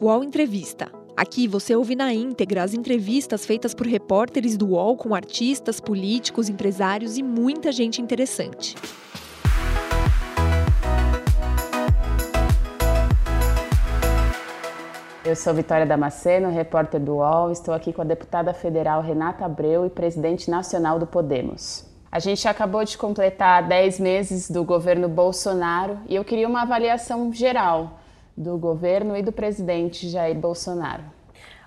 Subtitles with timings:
[0.00, 0.92] UOL Entrevista.
[1.16, 6.48] Aqui você ouve na íntegra as entrevistas feitas por repórteres do UOL com artistas, políticos,
[6.48, 8.76] empresários e muita gente interessante.
[15.24, 17.50] Eu sou Vitória Damasceno, repórter do UOL.
[17.50, 21.84] Estou aqui com a deputada federal Renata Abreu e presidente nacional do Podemos.
[22.10, 27.32] A gente acabou de completar 10 meses do governo Bolsonaro e eu queria uma avaliação
[27.32, 27.97] geral
[28.38, 31.04] do governo e do presidente Jair Bolsonaro.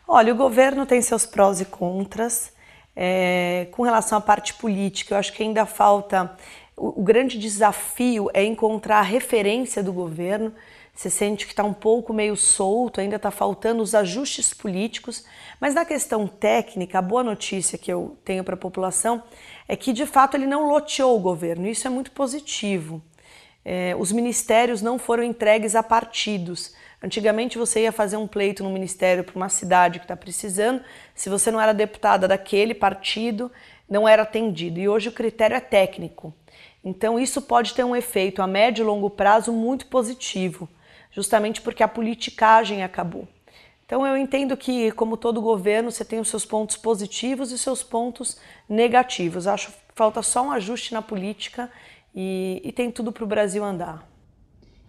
[0.08, 2.54] Olha, o governo tem seus prós e contras.
[2.96, 6.36] É, com relação à parte política, eu acho que ainda falta.
[6.76, 10.54] O, o grande desafio é encontrar a referência do governo
[10.94, 15.26] você sente que está um pouco meio solto, ainda está faltando os ajustes políticos,
[15.60, 19.24] mas na questão técnica, a boa notícia que eu tenho para a população
[19.68, 23.02] é que de fato ele não loteou o governo, isso é muito positivo.
[23.64, 26.74] É, os ministérios não foram entregues a partidos.
[27.02, 30.82] Antigamente você ia fazer um pleito no ministério para uma cidade que está precisando,
[31.16, 33.52] se você não era deputada daquele partido,
[33.90, 34.80] não era atendido.
[34.80, 36.34] E hoje o critério é técnico.
[36.84, 40.68] Então isso pode ter um efeito a médio e longo prazo muito positivo
[41.12, 43.28] justamente porque a politicagem acabou.
[43.86, 47.84] Então eu entendo que, como todo governo, você tem os seus pontos positivos e seus
[47.84, 49.48] pontos negativos.
[49.48, 51.70] Acho que falta só um ajuste na política
[52.14, 54.08] e, e tem tudo para o Brasil andar.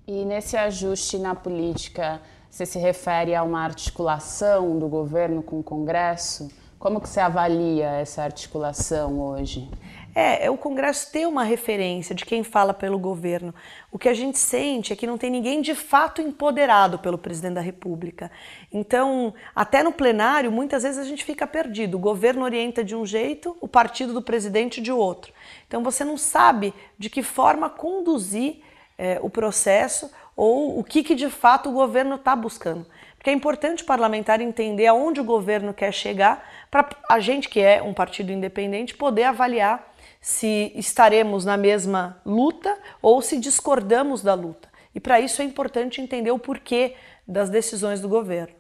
[0.07, 2.21] E nesse ajuste na política,
[2.51, 6.51] você se refere a uma articulação do governo com o Congresso?
[6.79, 9.71] Como que você avalia essa articulação hoje?
[10.15, 13.55] É, é, o Congresso ter uma referência de quem fala pelo governo.
[13.91, 17.55] O que a gente sente é que não tem ninguém de fato empoderado pelo presidente
[17.55, 18.31] da República.
[18.71, 21.97] Então, até no plenário, muitas vezes a gente fica perdido.
[21.97, 25.33] O governo orienta de um jeito, o partido do presidente de outro.
[25.73, 28.61] Então, você não sabe de que forma conduzir
[28.99, 32.85] é, o processo ou o que, que de fato o governo está buscando.
[33.17, 37.59] Porque é importante o parlamentar entender aonde o governo quer chegar para a gente, que
[37.59, 44.35] é um partido independente, poder avaliar se estaremos na mesma luta ou se discordamos da
[44.35, 44.69] luta.
[44.95, 46.97] E para isso é importante entender o porquê
[47.27, 48.55] das decisões do governo.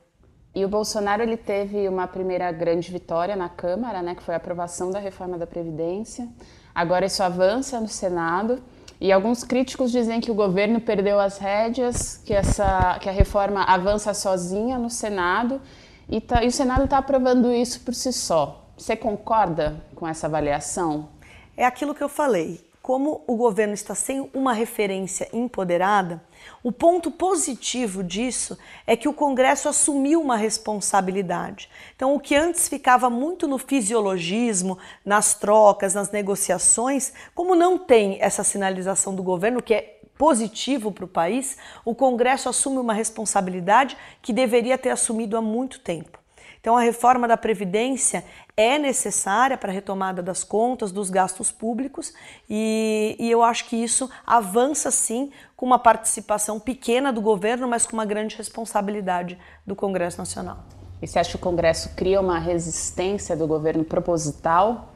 [0.54, 4.38] E o Bolsonaro ele teve uma primeira grande vitória na Câmara, né, que foi a
[4.38, 6.26] aprovação da reforma da Previdência.
[6.74, 8.62] Agora isso avança no Senado
[9.00, 13.62] e alguns críticos dizem que o governo perdeu as rédeas, que, essa, que a reforma
[13.64, 15.60] avança sozinha no Senado
[16.08, 18.66] e, tá, e o Senado está aprovando isso por si só.
[18.76, 21.08] Você concorda com essa avaliação?
[21.56, 22.60] é aquilo que eu falei.
[22.80, 26.20] Como o governo está sem uma referência empoderada,
[26.62, 31.68] o ponto positivo disso é que o Congresso assumiu uma responsabilidade.
[31.96, 38.18] Então, o que antes ficava muito no fisiologismo, nas trocas, nas negociações, como não tem
[38.20, 43.96] essa sinalização do governo, que é positivo para o país, o Congresso assume uma responsabilidade
[44.22, 46.21] que deveria ter assumido há muito tempo.
[46.62, 48.24] Então, a reforma da Previdência
[48.56, 52.14] é necessária para a retomada das contas, dos gastos públicos,
[52.48, 57.84] e, e, eu acho que isso avança sim com uma participação pequena do governo, mas
[57.84, 59.36] com uma grande responsabilidade
[59.66, 60.58] do Congresso Nacional.
[61.02, 64.92] E você acha que o Congresso cria uma resistência do governo proposital?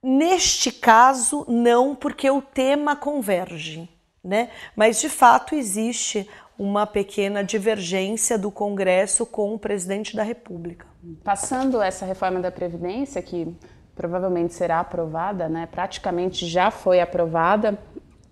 [0.00, 3.90] Neste caso, não, porque o tema converge.
[4.22, 4.50] Né?
[4.76, 6.28] Mas de fato existe
[6.58, 10.86] uma pequena divergência do Congresso com o presidente da República.
[11.22, 13.56] Passando essa reforma da Previdência, que
[13.94, 15.68] provavelmente será aprovada, né?
[15.70, 17.78] praticamente já foi aprovada,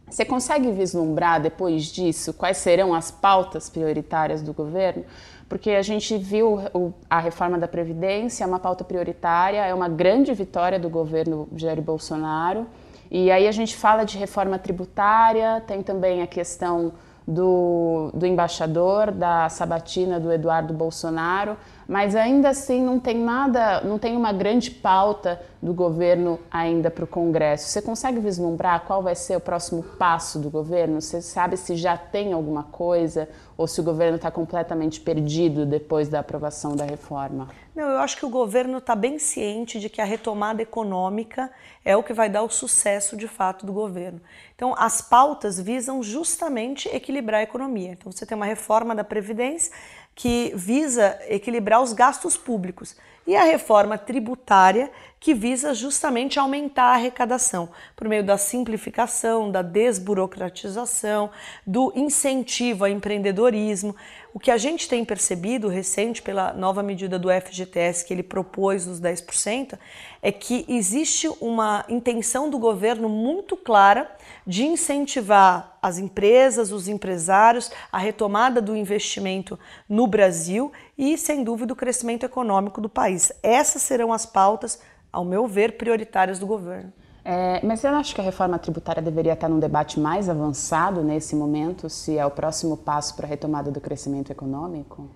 [0.09, 5.05] você consegue vislumbrar depois disso quais serão as pautas prioritárias do governo?
[5.49, 6.61] Porque a gente viu
[7.09, 11.81] a reforma da Previdência, é uma pauta prioritária, é uma grande vitória do governo Jair
[11.81, 12.67] Bolsonaro.
[13.11, 16.93] E aí a gente fala de reforma tributária, tem também a questão
[17.27, 21.57] do, do embaixador, da sabatina do Eduardo Bolsonaro,
[21.89, 27.05] mas ainda assim não tem nada, não tem uma grande pauta do governo ainda para
[27.05, 27.69] o Congresso.
[27.69, 31.01] Você consegue vislumbrar qual vai ser o próximo passo do governo?
[31.01, 36.09] Você sabe se já tem alguma coisa ou se o governo está completamente perdido depois
[36.09, 37.49] da aprovação da reforma?
[37.75, 41.51] Não, eu acho que o governo está bem ciente de que a retomada econômica
[41.84, 44.21] é o que vai dar o sucesso de fato do governo.
[44.55, 47.93] Então, as pautas visam justamente equilibrar a economia.
[47.93, 49.72] Então, você tem uma reforma da Previdência
[50.16, 52.97] que visa equilibrar os gastos públicos
[53.27, 54.91] e a reforma tributária
[55.21, 61.30] que visa justamente aumentar a arrecadação por meio da simplificação, da desburocratização,
[61.66, 63.95] do incentivo ao empreendedorismo.
[64.36, 68.84] O que a gente tem percebido recente pela nova medida do FGTS que ele propôs
[68.84, 69.78] nos 10%
[70.21, 74.15] é que existe uma intenção do governo muito clara
[74.47, 81.72] de incentivar as empresas, os empresários, a retomada do investimento no Brasil e, sem dúvida,
[81.72, 83.33] o crescimento econômico do país.
[83.42, 84.78] Essas serão as pautas,
[85.10, 86.92] ao meu ver, prioritárias do governo.
[87.28, 91.34] É, mas você acha que a reforma tributária deveria estar num debate mais avançado nesse
[91.34, 95.11] momento, se é o próximo passo para a retomada do crescimento econômico?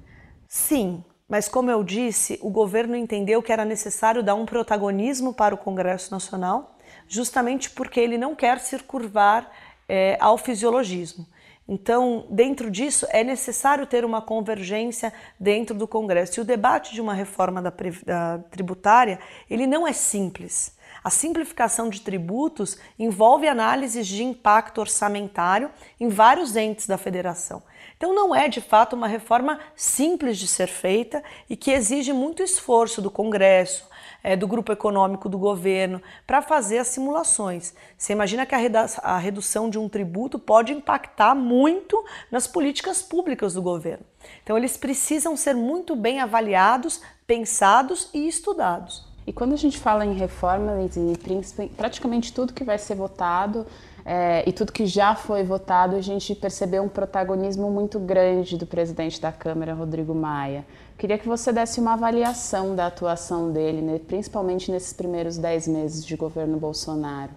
[0.49, 5.55] Sim, mas como eu disse, o governo entendeu que era necessário dar um protagonismo para
[5.55, 6.77] o Congresso Nacional,
[7.07, 9.49] justamente porque ele não quer se curvar
[9.89, 11.25] é, ao fisiologismo.
[11.69, 16.41] Então, dentro disso, é necessário ter uma convergência dentro do Congresso.
[16.41, 17.73] E o debate de uma reforma da,
[18.05, 20.75] da tributária, ele não é simples.
[21.03, 27.63] A simplificação de tributos envolve análises de impacto orçamentário em vários entes da federação.
[27.97, 32.43] Então, não é de fato uma reforma simples de ser feita e que exige muito
[32.43, 33.89] esforço do Congresso,
[34.23, 37.75] é, do grupo econômico do governo, para fazer as simulações.
[37.97, 43.63] Você imagina que a redução de um tributo pode impactar muito nas políticas públicas do
[43.63, 44.05] governo.
[44.43, 49.10] Então, eles precisam ser muito bem avaliados, pensados e estudados.
[49.31, 50.73] E quando a gente fala em reforma,
[51.77, 53.65] praticamente tudo que vai ser votado
[54.05, 58.67] é, e tudo que já foi votado, a gente percebeu um protagonismo muito grande do
[58.67, 60.67] presidente da Câmara, Rodrigo Maia.
[60.99, 66.05] Queria que você desse uma avaliação da atuação dele, né, principalmente nesses primeiros dez meses
[66.05, 67.31] de governo Bolsonaro.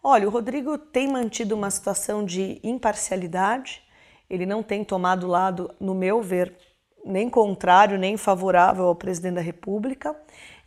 [0.00, 3.82] Olha, o Rodrigo tem mantido uma situação de imparcialidade,
[4.30, 6.56] ele não tem tomado lado, no meu ver,
[7.04, 10.14] nem contrário, nem favorável ao presidente da República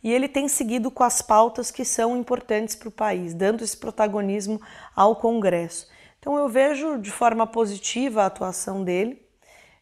[0.02, 3.76] e ele tem seguido com as pautas que são importantes para o país, dando esse
[3.76, 4.60] protagonismo
[4.96, 5.88] ao Congresso.
[6.18, 9.20] Então eu vejo de forma positiva a atuação dele.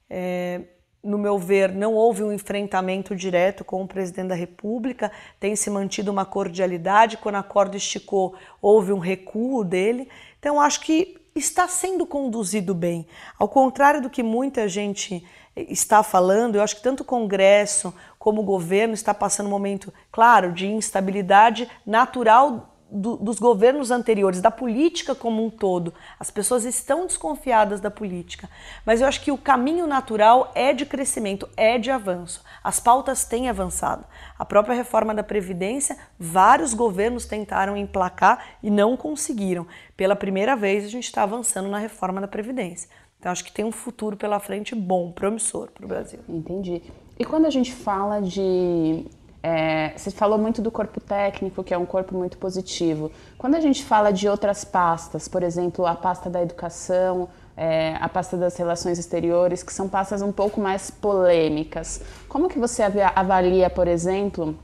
[0.09, 0.63] É,
[1.03, 5.71] no meu ver, não houve um enfrentamento direto com o presidente da República, tem se
[5.71, 7.17] mantido uma cordialidade.
[7.17, 10.09] Quando a corda esticou, houve um recuo dele.
[10.39, 13.07] Então, acho que está sendo conduzido bem.
[13.39, 15.25] Ao contrário do que muita gente
[15.57, 19.91] está falando, eu acho que tanto o Congresso como o governo está passando um momento,
[20.13, 25.95] claro, de instabilidade natural do, dos governos anteriores, da política como um todo.
[26.19, 28.47] As pessoas estão desconfiadas da política,
[28.85, 32.45] mas eu acho que o caminho natural é de crescimento, é de avanço.
[32.63, 34.05] As pautas têm avançado.
[34.39, 39.67] A própria reforma da Previdência, vários governos tentaram emplacar e não conseguiram.
[39.97, 42.91] Pela primeira vez, a gente está avançando na reforma da Previdência.
[43.19, 46.21] Então, acho que tem um futuro pela frente bom, promissor para o Brasil.
[46.29, 46.83] Entendi.
[47.21, 49.05] E quando a gente fala de.
[49.43, 53.13] É, você falou muito do corpo técnico, que é um corpo muito positivo.
[53.37, 58.09] Quando a gente fala de outras pastas, por exemplo, a pasta da educação, é, a
[58.09, 62.83] pasta das relações exteriores, que são pastas um pouco mais polêmicas, como que você
[63.15, 64.59] avalia, por exemplo,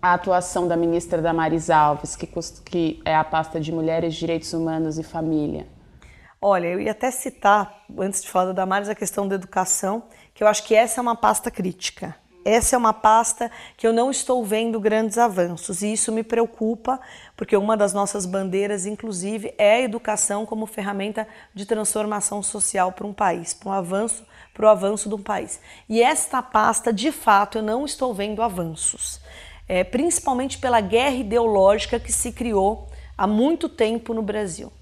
[0.00, 2.28] a atuação da ministra Damares Alves, que,
[2.64, 5.66] que é a pasta de Mulheres, Direitos Humanos e Família?
[6.40, 10.04] Olha, eu ia até citar, antes de falar da Damares, a questão da educação,
[10.38, 12.14] que eu acho que essa é uma pasta crítica.
[12.44, 17.00] Essa é uma pasta que eu não estou vendo grandes avanços e isso me preocupa,
[17.36, 23.04] porque uma das nossas bandeiras, inclusive, é a educação como ferramenta de transformação social para
[23.04, 24.24] um país, para um avanço,
[24.54, 25.60] para o avanço de um país.
[25.88, 29.20] E esta pasta, de fato, eu não estou vendo avanços,
[29.66, 34.72] é, principalmente pela guerra ideológica que se criou há muito tempo no Brasil.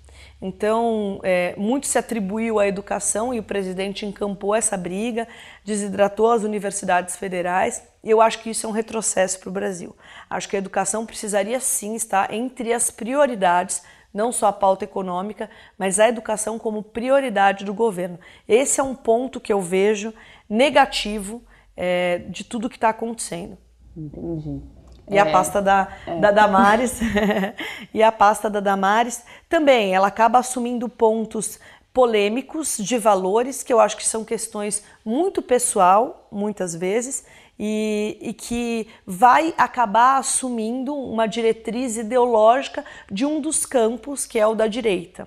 [0.40, 5.26] Então, é, muito se atribuiu à educação e o presidente encampou essa briga,
[5.64, 9.96] desidratou as universidades federais e eu acho que isso é um retrocesso para o Brasil.
[10.28, 13.82] Acho que a educação precisaria sim estar entre as prioridades,
[14.12, 18.18] não só a pauta econômica, mas a educação como prioridade do governo.
[18.46, 20.12] Esse é um ponto que eu vejo
[20.48, 21.42] negativo
[21.74, 23.56] é, de tudo que está acontecendo.
[23.96, 24.62] Entendi.
[25.08, 26.18] E é, a pasta da, é.
[26.18, 26.98] da Damares.
[27.94, 31.58] e a pasta da Damares também, ela acaba assumindo pontos
[31.92, 37.24] polêmicos de valores, que eu acho que são questões muito pessoal, muitas vezes,
[37.58, 44.46] e, e, que vai acabar assumindo uma diretriz ideológica de um dos campos, que é
[44.46, 45.26] o da direita.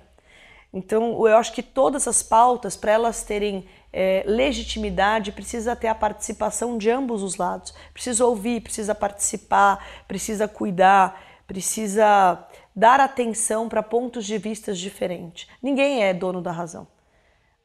[0.72, 5.94] Então, eu acho que todas as pautas, para elas terem é, legitimidade, precisa ter a
[5.94, 7.74] participação de ambos os lados.
[7.92, 15.48] Precisa ouvir, precisa participar, precisa cuidar, precisa dar atenção para pontos de vista diferentes.
[15.62, 16.86] Ninguém é dono da razão.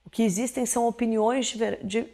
[0.05, 1.55] O que existem são opiniões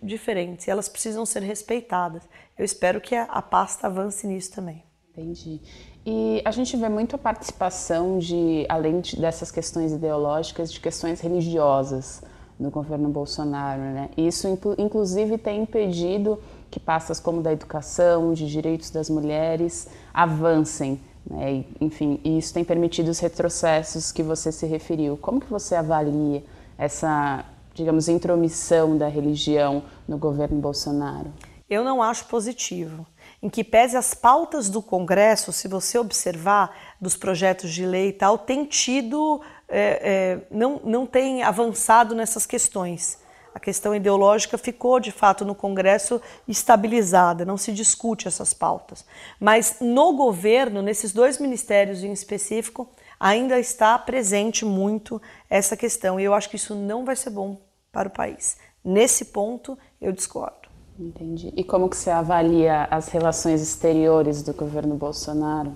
[0.01, 2.23] diferentes e elas precisam ser respeitadas.
[2.57, 4.83] Eu espero que a pasta avance nisso também.
[5.11, 5.59] Entendi.
[6.05, 11.19] E a gente vê muito a participação de, além de, dessas questões ideológicas, de questões
[11.19, 12.23] religiosas
[12.61, 14.09] no governo Bolsonaro, né?
[14.15, 16.39] Isso, inclusive, tem impedido
[16.69, 21.65] que pastas como da educação, de direitos das mulheres avancem, né?
[21.81, 25.17] Enfim, isso tem permitido os retrocessos que você se referiu.
[25.17, 26.43] Como que você avalia
[26.77, 31.31] essa, digamos, intromissão da religião no governo Bolsonaro?
[31.67, 33.07] Eu não acho positivo
[33.41, 38.13] em que pese as pautas do Congresso, se você observar dos projetos de lei e
[38.13, 39.41] tal, tem tido,
[39.71, 43.19] é, é, não, não tem avançado nessas questões.
[43.53, 49.05] A questão ideológica ficou, de fato, no Congresso estabilizada, não se discute essas pautas.
[49.39, 56.19] Mas no governo, nesses dois ministérios em específico, ainda está presente muito essa questão.
[56.19, 57.57] E eu acho que isso não vai ser bom
[57.91, 58.57] para o país.
[58.83, 60.69] Nesse ponto, eu discordo.
[60.97, 61.53] Entendi.
[61.55, 65.75] E como que você avalia as relações exteriores do governo Bolsonaro?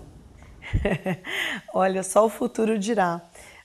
[1.73, 3.21] Olha, só o futuro dirá.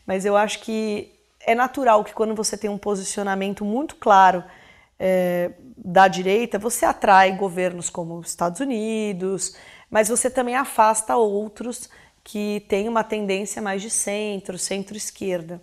[0.06, 4.44] Mas eu acho que é natural que quando você tem um posicionamento muito claro
[4.98, 9.56] é, da direita, você atrai governos como os Estados Unidos,
[9.90, 11.88] mas você também afasta outros
[12.22, 15.60] que têm uma tendência mais de centro, centro-esquerda.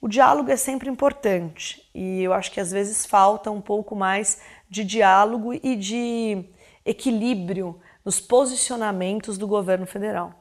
[0.00, 4.40] O diálogo é sempre importante e eu acho que às vezes falta um pouco mais
[4.68, 6.42] de diálogo e de
[6.86, 10.39] equilíbrio nos posicionamentos do governo federal.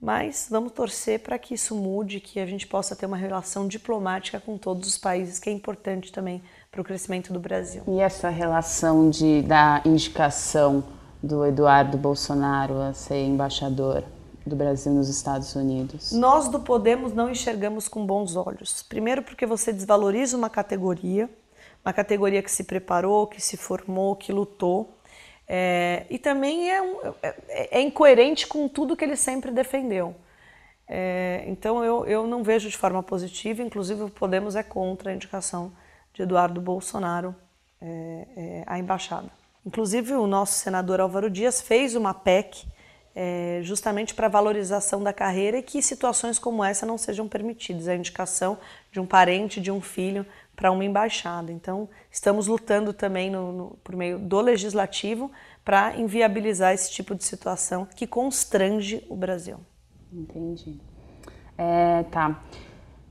[0.00, 4.38] Mas vamos torcer para que isso mude, que a gente possa ter uma relação diplomática
[4.38, 7.82] com todos os países, que é importante também para o crescimento do Brasil.
[7.88, 10.84] E essa relação de, da indicação
[11.22, 14.04] do Eduardo Bolsonaro a ser embaixador?
[14.46, 16.12] do Brasil nos Estados Unidos?
[16.12, 18.82] Nós do Podemos não enxergamos com bons olhos.
[18.82, 21.30] Primeiro, porque você desvaloriza uma categoria,
[21.84, 24.93] uma categoria que se preparou, que se formou, que lutou.
[25.46, 30.14] É, e também é, um, é, é, incoerente com tudo que ele sempre defendeu.
[30.88, 35.14] É, então eu, eu não vejo de forma positiva, inclusive o Podemos é contra a
[35.14, 35.72] indicação
[36.12, 37.34] de Eduardo Bolsonaro
[37.80, 39.30] é, é, à embaixada.
[39.66, 42.66] Inclusive o nosso senador Álvaro Dias fez uma PEC
[43.14, 47.94] é, justamente para valorização da carreira e que situações como essa não sejam permitidas, a
[47.94, 48.58] indicação
[48.90, 51.52] de um parente, de um filho para uma embaixada.
[51.52, 55.30] Então, estamos lutando também no, no, por meio do legislativo
[55.64, 59.58] para inviabilizar esse tipo de situação que constrange o Brasil.
[60.12, 60.78] Entendi.
[61.56, 62.40] É, tá.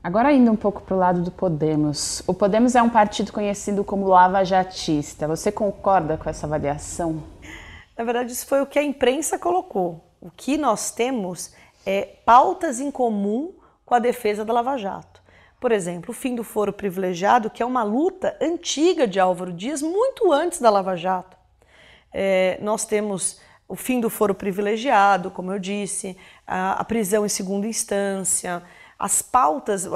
[0.02, 2.22] Agora indo um pouco para o lado do Podemos.
[2.26, 5.26] O Podemos é um partido conhecido como lava-jatista.
[5.26, 7.22] Você concorda com essa avaliação?
[7.96, 10.04] Na verdade, isso foi o que a imprensa colocou.
[10.20, 11.52] O que nós temos
[11.86, 15.22] é pautas em comum com a defesa da Lava Jato.
[15.60, 19.80] Por exemplo, o fim do foro privilegiado, que é uma luta antiga de Álvaro Dias,
[19.80, 21.36] muito antes da Lava Jato.
[22.12, 27.28] É, nós temos o fim do foro privilegiado, como eu disse, a, a prisão em
[27.28, 28.62] segunda instância,
[28.98, 29.88] as pautas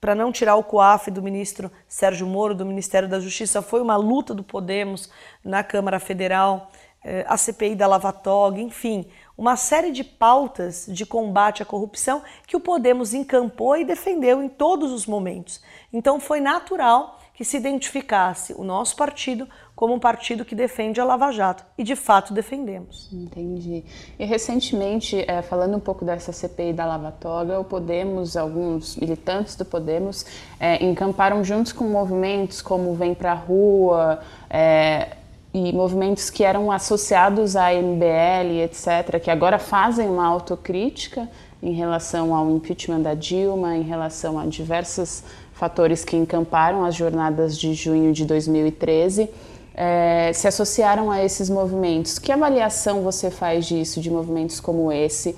[0.00, 3.96] para não tirar o COAF do ministro Sérgio Moro, do Ministério da Justiça, foi uma
[3.96, 5.10] luta do Podemos
[5.44, 6.70] na Câmara Federal.
[7.02, 12.56] Eh, a CPI da Lavatog, enfim, uma série de pautas de combate à corrupção que
[12.56, 15.62] o Podemos encampou e defendeu em todos os momentos.
[15.92, 21.04] Então foi natural que se identificasse o nosso partido como um partido que defende a
[21.06, 21.64] Lava Jato.
[21.78, 23.08] E de fato defendemos.
[23.10, 23.82] Entendi.
[24.18, 29.56] E recentemente, é, falando um pouco dessa CPI da Lava Toga, o Podemos, alguns militantes
[29.56, 30.26] do Podemos,
[30.60, 35.16] é, encamparam juntos com movimentos como Vem Pra Rua, é,
[35.52, 41.28] e movimentos que eram associados à MBL, etc., que agora fazem uma autocrítica
[41.62, 47.58] em relação ao impeachment da Dilma, em relação a diversos fatores que encamparam as jornadas
[47.58, 49.28] de junho de 2013,
[49.74, 52.18] é, se associaram a esses movimentos.
[52.18, 55.36] Que avaliação você faz disso, de movimentos como esse,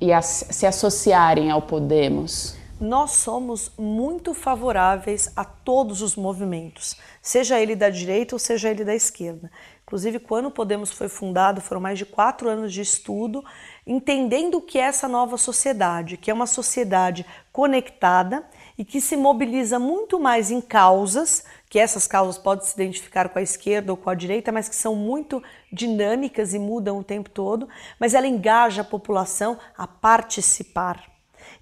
[0.00, 2.56] e as, se associarem ao Podemos?
[2.82, 8.84] Nós somos muito favoráveis a todos os movimentos, seja ele da direita ou seja ele
[8.84, 9.48] da esquerda.
[9.84, 13.44] Inclusive, quando o Podemos foi fundado, foram mais de quatro anos de estudo,
[13.86, 18.44] entendendo o que é essa nova sociedade, que é uma sociedade conectada
[18.76, 23.38] e que se mobiliza muito mais em causas, que essas causas podem se identificar com
[23.38, 25.40] a esquerda ou com a direita, mas que são muito
[25.72, 27.68] dinâmicas e mudam o tempo todo,
[28.00, 31.11] mas ela engaja a população a participar.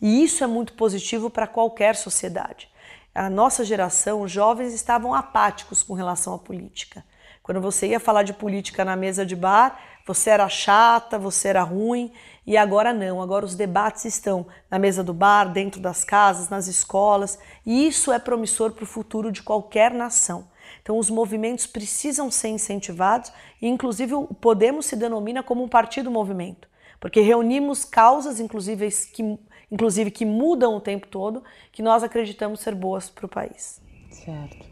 [0.00, 2.69] E isso é muito positivo para qualquer sociedade.
[3.14, 7.04] A nossa geração, os jovens estavam apáticos com relação à política.
[7.42, 11.62] Quando você ia falar de política na mesa de bar, você era chata, você era
[11.62, 12.12] ruim,
[12.47, 13.21] e agora não.
[13.21, 18.12] Agora os debates estão na mesa do bar, dentro das casas, nas escolas, e isso
[18.12, 20.49] é promissor para o futuro de qualquer nação.
[20.80, 26.71] Então, os movimentos precisam ser incentivados, e inclusive o Podemos se denomina como um partido-movimento
[27.00, 29.38] porque reunimos causas, inclusive que,
[29.71, 33.81] inclusive que mudam o tempo todo, que nós acreditamos ser boas para o país.
[34.11, 34.67] Certo.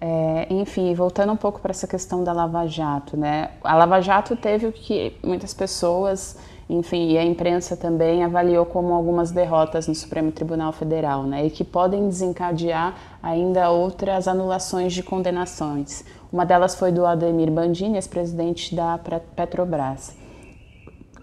[0.00, 3.52] É, enfim, voltando um pouco para essa questão da Lava Jato, né?
[3.62, 6.36] A Lava Jato teve o que muitas pessoas,
[6.68, 11.46] enfim, e a imprensa também avaliou como algumas derrotas no Supremo Tribunal Federal, né?
[11.46, 16.04] E que podem desencadear ainda outras anulações de condenações.
[16.30, 18.98] Uma delas foi do Ademir Bandini, ex-presidente da
[19.36, 20.23] Petrobras.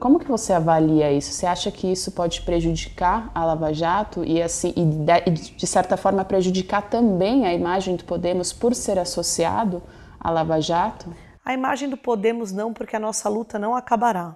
[0.01, 1.31] Como que você avalia isso?
[1.31, 6.25] Você acha que isso pode prejudicar a Lava Jato e assim e de, certa forma
[6.25, 9.79] prejudicar também a imagem do Podemos por ser associado
[10.19, 11.15] à Lava Jato?
[11.45, 14.35] A imagem do Podemos não, porque a nossa luta não acabará.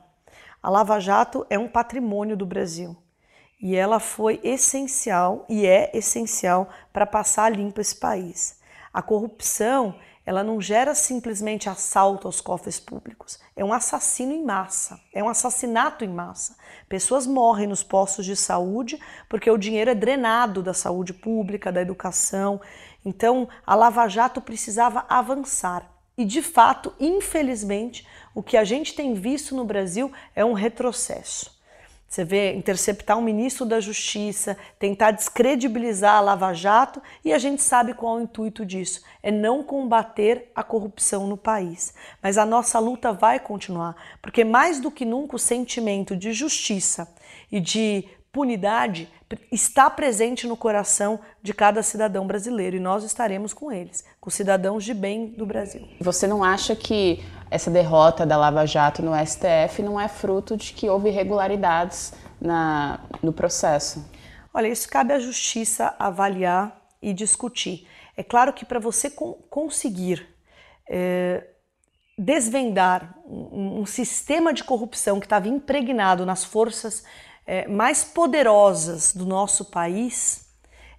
[0.62, 2.95] A Lava Jato é um patrimônio do Brasil
[3.60, 8.60] e ela foi essencial e é essencial para passar limpo esse país.
[8.93, 9.95] A corrupção
[10.25, 13.39] ela não gera simplesmente assalto aos cofres públicos.
[13.55, 16.58] É um assassino em massa, é um assassinato em massa.
[16.89, 21.82] Pessoas morrem nos postos de saúde porque o dinheiro é drenado da saúde pública, da
[21.82, 22.60] educação.
[23.03, 25.91] Então, a Lava Jato precisava avançar.
[26.17, 31.55] E, de fato, infelizmente, o que a gente tem visto no Brasil é um retrocesso.
[32.08, 37.62] Você vê interceptar um ministro da Justiça, tentar descredibilizar a Lava Jato e a gente
[37.62, 41.94] sabe qual é o intuito disso: é não combater a corrupção no país.
[42.22, 47.14] Mas a nossa luta vai continuar, porque mais do que nunca o sentimento de justiça
[47.52, 49.08] e de punidade
[49.50, 54.84] está presente no coração de cada cidadão brasileiro e nós estaremos com eles, com cidadãos
[54.84, 55.88] de bem do Brasil.
[56.01, 60.74] Você não acha que essa derrota da Lava Jato no STF não é fruto de
[60.74, 62.12] que houve irregularidades
[62.42, 64.06] na, no processo?
[64.54, 67.88] Olha, isso cabe à justiça avaliar e discutir.
[68.18, 69.10] É claro que para você
[69.50, 70.27] conseguir
[70.89, 71.42] é,
[72.18, 77.01] desvendar um, um, sistema de corrupção que estava impregnado nas forças
[77.46, 80.46] é, mais poderosas do nosso país,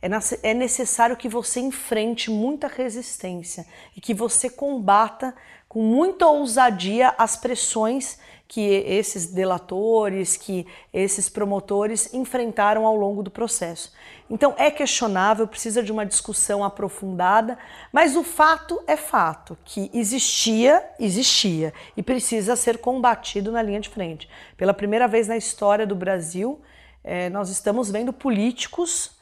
[0.00, 0.08] é,
[0.42, 5.34] é necessário que você enfrente muita resistência e que você combata
[5.68, 13.30] com muita ousadia as pressões que esses delatores, que esses promotores enfrentaram ao longo do
[13.30, 13.92] processo.
[14.30, 17.58] Então é questionável, precisa de uma discussão aprofundada,
[17.92, 23.88] mas o fato é fato que existia, existia e precisa ser combatido na linha de
[23.88, 24.28] frente.
[24.56, 26.60] Pela primeira vez na história do Brasil,
[27.02, 29.12] eh, nós estamos vendo políticos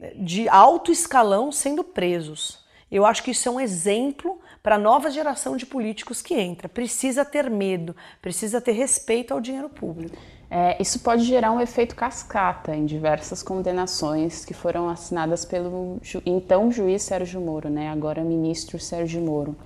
[0.00, 2.62] eh, de alto escalão sendo presos.
[2.90, 6.68] Eu acho que isso é um exemplo para a nova geração de políticos que entra.
[6.68, 10.16] Precisa ter medo, precisa ter respeito ao dinheiro público.
[10.48, 16.22] É, isso pode gerar um efeito cascata em diversas condenações que foram assinadas pelo ju
[16.26, 17.88] então juiz Sérgio Moro, né?
[17.88, 19.56] agora ministro Sérgio Moro.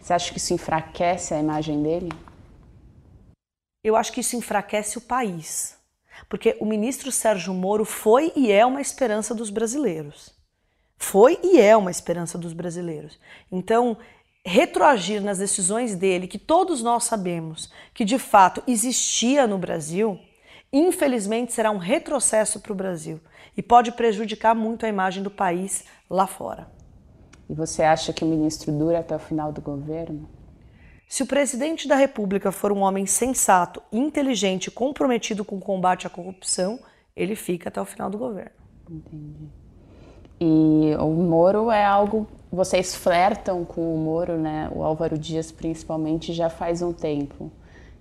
[0.00, 2.10] Você acha que isso enfraquece a imagem dele?
[3.84, 5.78] Eu acho que isso enfraquece o país.
[6.28, 10.34] Porque o ministro Sérgio Moro foi e é uma esperança dos brasileiros.
[10.96, 13.18] Foi e é uma esperança dos brasileiros.
[13.50, 13.96] Então,
[14.44, 20.18] retroagir nas decisões dele, que todos nós sabemos que de fato existia no Brasil,
[20.72, 23.20] infelizmente será um retrocesso para o Brasil
[23.56, 26.68] e pode prejudicar muito a imagem do país lá fora.
[27.48, 30.28] E você acha que o ministro dura até o final do governo?
[31.08, 36.10] Se o presidente da República for um homem sensato, inteligente comprometido com o combate à
[36.10, 36.78] corrupção,
[37.16, 38.52] ele fica até o final do governo.
[38.88, 39.48] Entendi.
[40.40, 44.68] E o Moro é algo vocês flertam com o Moro, né?
[44.74, 47.50] O Álvaro Dias principalmente já faz um tempo.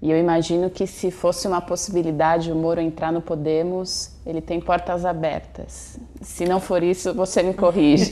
[0.02, 4.60] E eu imagino que se fosse uma possibilidade o Moro entrar no Podemos, ele tem
[4.60, 6.00] portas abertas.
[6.22, 8.12] Se não for isso, você me corrige.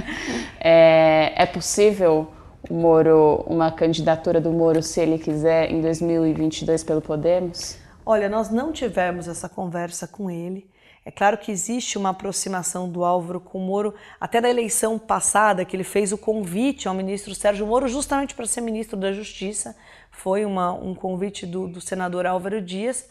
[0.58, 2.28] é, é possível
[2.68, 7.76] o Moro, uma candidatura do Moro, se ele quiser, em 2022 pelo Podemos?
[8.06, 10.66] Olha, nós não tivemos essa conversa com ele.
[11.08, 15.64] É claro que existe uma aproximação do Álvaro com o Moro, até da eleição passada,
[15.64, 19.74] que ele fez o convite ao ministro Sérgio Moro, justamente para ser ministro da Justiça.
[20.10, 23.08] Foi uma, um convite do, do senador Álvaro Dias.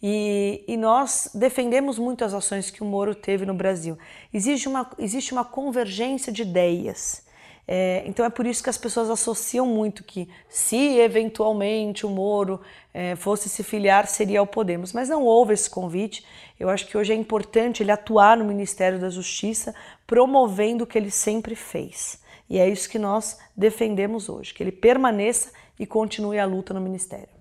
[0.00, 3.98] E, e, nós defendemos muito as ações que o Moro teve no Brasil.
[4.32, 7.24] Existe uma, existe uma convergência de ideias.
[7.72, 12.60] É, então é por isso que as pessoas associam muito que se eventualmente o Moro
[12.92, 14.92] é, fosse se filiar, seria ao Podemos.
[14.92, 16.26] Mas não houve esse convite.
[16.58, 19.72] Eu acho que hoje é importante ele atuar no Ministério da Justiça,
[20.04, 22.20] promovendo o que ele sempre fez.
[22.48, 26.80] E é isso que nós defendemos hoje, que ele permaneça e continue a luta no
[26.80, 27.39] Ministério.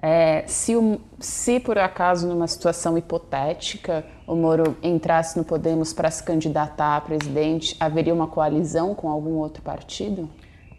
[0.00, 6.10] É, se, o, se por acaso, numa situação hipotética, o Moro entrasse no Podemos para
[6.10, 10.28] se candidatar a presidente, haveria uma coalizão com algum outro partido?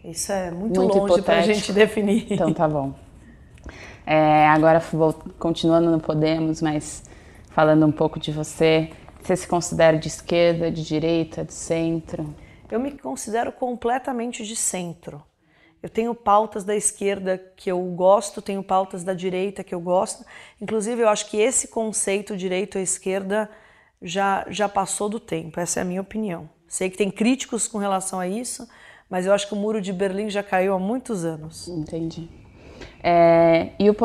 [0.04, 2.26] Isso é muito, muito longe para a gente definir.
[2.30, 2.94] Então tá bom.
[4.06, 7.02] É, agora, vou, continuando no Podemos, mas
[7.50, 12.34] falando um pouco de você, você se considera de esquerda, de direita, de centro?
[12.70, 15.22] Eu me considero completamente de centro.
[15.82, 20.24] Eu tenho pautas da esquerda que eu gosto, tenho pautas da direita que eu gosto.
[20.60, 23.48] Inclusive, eu acho que esse conceito direita ou esquerda
[24.02, 25.60] já, já passou do tempo.
[25.60, 26.48] Essa é a minha opinião.
[26.66, 28.68] Sei que tem críticos com relação a isso,
[29.08, 31.68] mas eu acho que o muro de Berlim já caiu há muitos anos.
[31.68, 32.28] Entendi.
[33.02, 33.96] É, e o,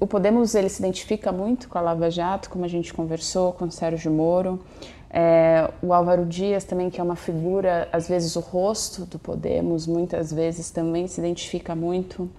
[0.00, 3.66] o, Podemos ele se identifica muito com a Lava Jato, como a gente conversou com
[3.66, 4.64] o Sérgio Moro.
[5.12, 9.86] É, o Álvaro Dias também, que é uma figura, às vezes o rosto do Podemos,
[9.86, 12.30] muitas vezes também se identifica muito.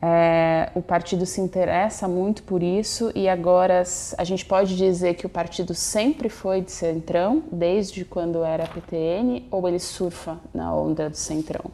[0.00, 3.82] É, o partido se interessa muito por isso e agora
[4.18, 9.46] a gente pode dizer que o partido sempre foi de centrão, desde quando era PTN,
[9.50, 11.70] ou ele surfa na onda do centrão?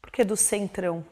[0.00, 1.04] Por que do centrão?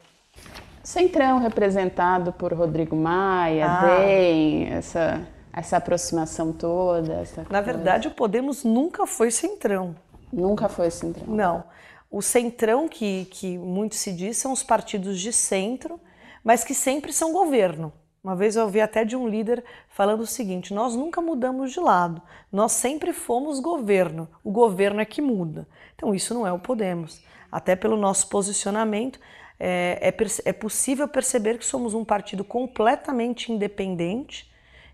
[0.83, 3.97] Centrão representado por Rodrigo Maia, ah.
[3.97, 5.21] DEM, essa,
[5.53, 7.13] essa aproximação toda.
[7.13, 7.61] Essa Na coisa.
[7.61, 9.95] verdade, o Podemos nunca foi centrão.
[10.31, 11.27] Nunca foi centrão.
[11.27, 11.63] Não.
[12.09, 15.99] O centrão que, que muito se diz são os partidos de centro,
[16.43, 17.93] mas que sempre são governo.
[18.23, 21.79] Uma vez eu ouvi até de um líder falando o seguinte: nós nunca mudamos de
[21.79, 25.67] lado, nós sempre fomos governo, o governo é que muda.
[25.95, 27.21] Então isso não é o Podemos.
[27.51, 29.19] Até pelo nosso posicionamento,
[29.59, 34.51] é, é, é possível perceber que somos um partido completamente independente,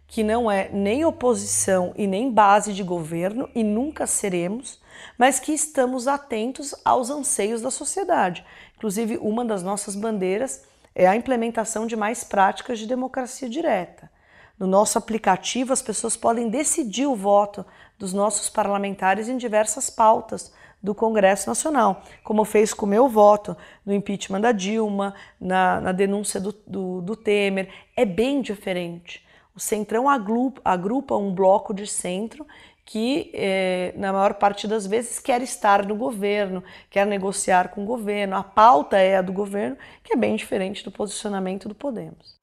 [0.10, 4.82] que não é nem oposição e nem base de governo e nunca seremos,
[5.18, 8.46] mas que estamos atentos aos anseios da sociedade.
[8.76, 14.12] Inclusive, uma das nossas bandeiras é a implementação de mais práticas de democracia direta.
[14.58, 17.66] No nosso aplicativo, as pessoas podem decidir o voto
[17.98, 23.56] dos nossos parlamentares em diversas pautas, do Congresso Nacional, como fez com o meu voto
[23.86, 27.70] no impeachment da Dilma, na, na denúncia do, do, do, Temer.
[27.96, 29.26] É bem diferente.
[29.60, 32.48] O Centrão agrupa, agrupa um bloco de centro
[32.86, 37.86] que, eh, na maior parte das vezes, quer estar no governo, quer negociar com o
[37.86, 38.38] governo.
[38.38, 42.40] A pauta é a do governo, que é bem diferente do posicionamento do Podemos.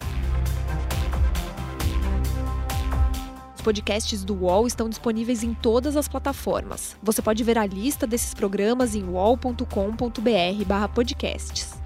[3.64, 6.96] podcasts do UOL estão disponíveis em todas as plataformas.
[7.02, 11.86] Você pode ver a lista desses programas em uol.com.br/podcasts.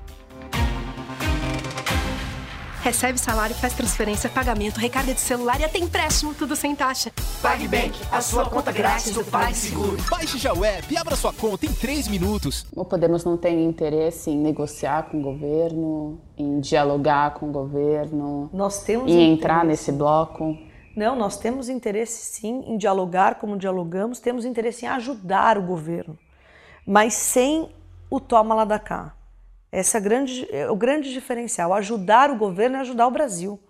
[2.83, 7.12] Recebe salário, faz transferência, pagamento, recarga de celular e até empréstimo, tudo sem taxa.
[7.43, 9.99] PagBank, a sua conta grátis do PagSeguro.
[10.11, 12.66] Baixe já o app e abra sua conta em 3 minutos.
[12.75, 18.49] O Podemos não tem interesse em negociar com o governo, em dialogar com o governo,
[18.51, 20.57] Nós temos em entrar nesse bloco.
[20.97, 26.19] Não, nós temos interesse sim em dialogar como dialogamos, temos interesse em ajudar o governo,
[26.87, 27.69] mas sem
[28.09, 29.20] o toma lá da cá.
[29.73, 31.73] Esse é, grande, é o grande diferencial.
[31.75, 33.61] Ajudar o governo é ajudar o Brasil.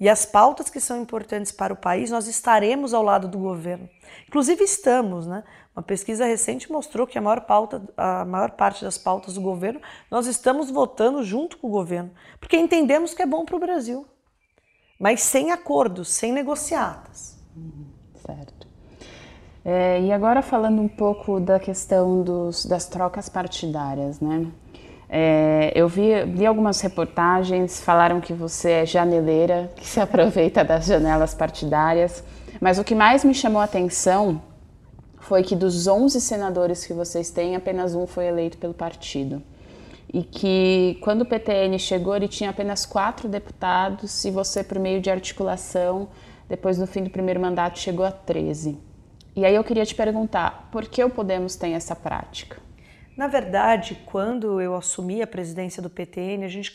[0.00, 3.88] E as pautas que são importantes para o país, nós estaremos ao lado do governo.
[4.26, 5.44] Inclusive estamos, né?
[5.76, 9.80] Uma pesquisa recente mostrou que a maior, pauta, a maior parte das pautas do governo,
[10.10, 12.10] nós estamos votando junto com o governo,
[12.40, 14.06] porque entendemos que é bom para o Brasil
[15.02, 17.36] mas sem acordos, sem negociatas.
[18.24, 18.68] certo.
[19.64, 24.46] É, e agora falando um pouco da questão dos, das trocas partidárias, né?
[25.14, 26.10] É, eu vi,
[26.46, 32.24] algumas reportagens, falaram que você é janeleira, que se aproveita das janelas partidárias,
[32.58, 34.40] mas o que mais me chamou a atenção
[35.20, 39.42] foi que dos 11 senadores que vocês têm, apenas um foi eleito pelo partido
[40.12, 45.00] e que quando o PTN chegou ele tinha apenas quatro deputados e você por meio
[45.00, 46.08] de articulação
[46.48, 48.78] depois no fim do primeiro mandato chegou a 13.
[49.34, 52.58] E aí eu queria te perguntar, por que o Podemos tem essa prática?
[53.16, 56.74] Na verdade, quando eu assumi a presidência do PTN, a gente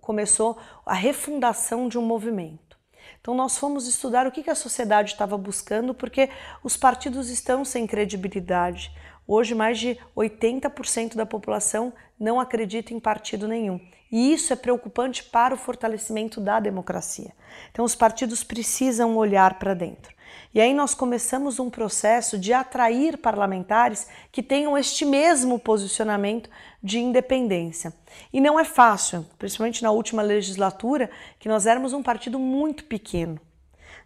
[0.00, 2.76] começou a refundação de um movimento.
[3.20, 6.30] Então nós fomos estudar o que a sociedade estava buscando, porque
[6.62, 8.92] os partidos estão sem credibilidade.
[9.26, 13.80] Hoje, mais de 80% da população não acredita em partido nenhum.
[14.10, 17.32] E isso é preocupante para o fortalecimento da democracia.
[17.70, 20.15] Então, os partidos precisam olhar para dentro.
[20.54, 26.48] E aí nós começamos um processo de atrair parlamentares que tenham este mesmo posicionamento
[26.82, 27.92] de independência.
[28.32, 33.40] E não é fácil, principalmente na última legislatura, que nós éramos um partido muito pequeno.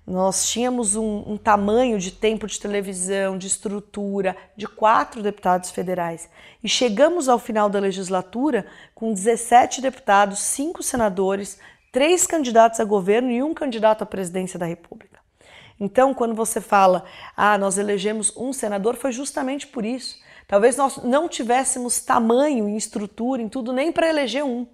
[0.06, 6.28] Nós tínhamos um, um, tamanho de tempo de televisão, de estrutura, de quatro deputados federais.
[6.64, 11.60] E chegamos ao final da legislatura com 17 deputados, cinco senadores,
[11.92, 15.19] três candidatos a governo e um candidato à presidência da República.
[15.80, 20.20] Então, quando você fala, ah, nós elegemos um senador, foi justamente por isso.
[20.46, 24.66] Talvez nós não tivéssemos tamanho em estrutura, em tudo, nem para eleger um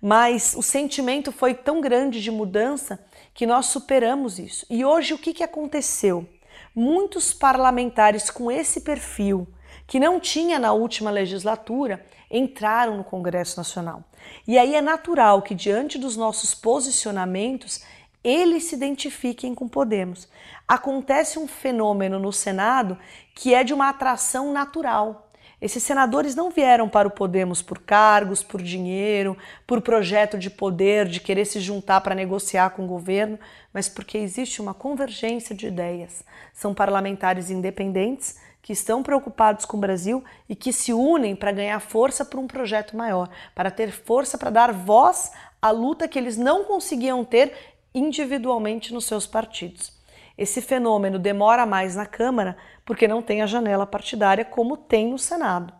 [0.00, 4.64] Mas o sentimento foi tão grande de mudança que nós superamos isso.
[4.70, 6.26] E hoje o que, que aconteceu?
[6.74, 9.46] Muitos parlamentares com esse perfil,
[9.86, 14.04] que não tinha na última legislatura, entraram no Congresso Nacional.
[14.46, 17.82] E aí é natural que, diante dos nossos posicionamentos,
[18.26, 20.28] eles se identifiquem com Podemos.
[20.66, 22.98] Acontece um fenômeno no Senado
[23.32, 25.30] que é de uma atração natural.
[25.60, 31.06] Esses senadores não vieram para o Podemos por cargos, por dinheiro, por projeto de poder,
[31.06, 33.38] de querer se juntar para negociar com o governo,
[33.72, 36.24] mas porque existe uma convergência de ideias.
[36.52, 41.78] São parlamentares independentes que estão preocupados com o Brasil e que se unem para ganhar
[41.78, 45.30] força para um projeto maior, para ter força para dar voz
[45.62, 49.90] à luta que eles não conseguiam ter individualmente nos seus partidos.
[50.36, 55.18] Esse fenômeno demora mais na Câmara porque não tem a janela partidária como tem no
[55.18, 55.72] Senado.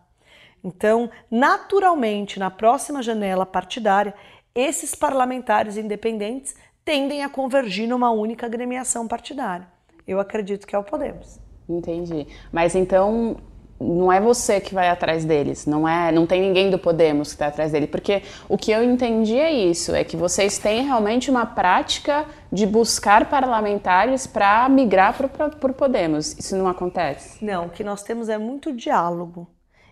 [0.63, 4.15] Então, naturalmente, na próxima janela partidária,
[4.55, 9.67] esses parlamentares independentes tendem a convergir numa única agremiação partidária.
[10.07, 11.39] Eu acredito que é o Podemos.
[11.69, 12.25] Entendi.
[12.51, 13.37] Mas então
[13.79, 17.35] não é você que vai atrás deles, não é, não tem ninguém do Podemos que
[17.35, 21.29] está atrás dele, porque o que eu entendi é isso, é que vocês têm realmente
[21.29, 26.37] uma prática de buscar parlamentares para migrar para o Podemos.
[26.37, 27.43] Isso não acontece?
[27.43, 29.47] Não, o que nós temos é muito diálogo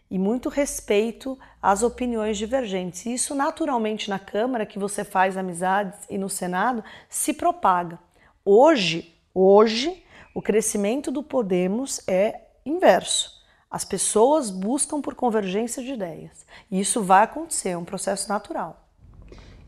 [0.10, 3.06] e muito respeito às opiniões divergentes.
[3.06, 8.00] E isso naturalmente na Câmara, que você faz amizades, e no Senado, se propaga.
[8.44, 13.35] Hoje, hoje, o crescimento do Podemos é inverso.
[13.70, 16.46] As pessoas buscam por convergência de ideias.
[16.72, 18.86] E isso vai acontecer, é um processo natural.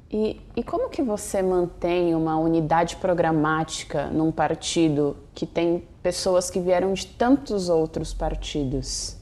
[0.10, 6.62] E, e, como que você mantém uma unidade programática num partido que tem pessoas que
[6.62, 9.18] vieram de tantos outros partidos?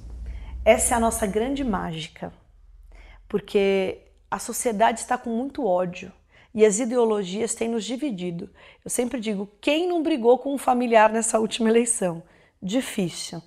[0.63, 2.31] Essa é a nossa grande mágica,
[3.27, 6.11] porque a sociedade está com muito ódio
[6.53, 8.49] e as ideologias têm nos dividido.
[8.83, 12.21] Eu sempre digo: quem não brigou com um familiar nessa última eleição?
[12.61, 13.41] Difícil.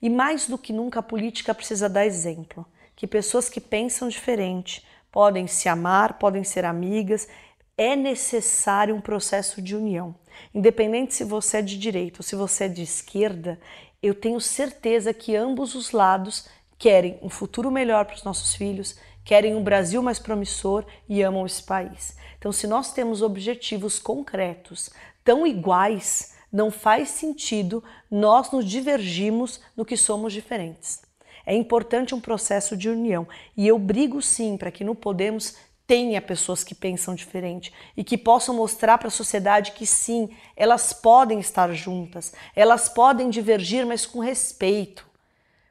[0.00, 4.84] E mais do que nunca a política precisa dar exemplo, que pessoas que pensam diferente
[5.10, 7.28] podem se amar, podem ser amigas.
[7.76, 10.14] É necessário um processo de união.
[10.54, 13.58] Independente se você é de direita ou se você é de esquerda,
[14.02, 18.96] eu tenho certeza que ambos os lados querem um futuro melhor para os nossos filhos,
[19.24, 22.16] querem um Brasil mais promissor e amam esse país.
[22.38, 24.90] Então, se nós temos objetivos concretos
[25.24, 31.02] tão iguais, não faz sentido nós nos divergirmos no que somos diferentes.
[31.44, 35.56] É importante um processo de união e eu brigo sim para que no Podemos
[35.86, 40.92] tenha pessoas que pensam diferente e que possam mostrar para a sociedade que sim, elas
[40.92, 45.06] podem estar juntas, elas podem divergir, mas com respeito,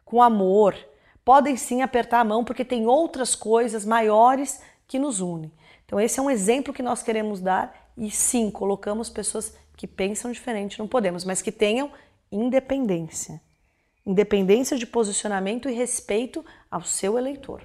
[0.04, 0.76] com amor.
[1.24, 5.52] Podem sim apertar a mão porque tem outras coisas maiores que nos unem.
[5.86, 10.32] Então, esse é um exemplo que nós queremos dar e sim, colocamos pessoas que pensam
[10.32, 11.92] diferente, não podemos, mas que tenham
[12.32, 13.42] independência.
[14.06, 17.62] Independência de posicionamento e respeito ao seu eleitor.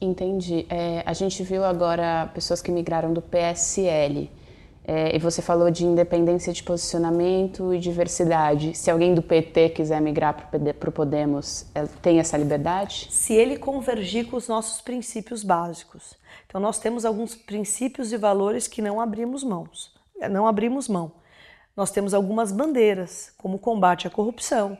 [0.00, 0.66] Entendi.
[0.68, 4.30] É, a gente viu agora pessoas que migraram do PSL.
[4.86, 8.76] É, e você falou de independência de posicionamento e diversidade.
[8.76, 13.08] Se alguém do PT quiser migrar para o Podemos, é, tem essa liberdade?
[13.10, 16.14] Se ele convergir com os nossos princípios básicos.
[16.46, 19.94] Então, nós temos alguns princípios e valores que não abrimos mãos,
[20.30, 21.12] não abrimos mão.
[21.74, 24.76] Nós temos algumas bandeiras, como o combate à corrupção,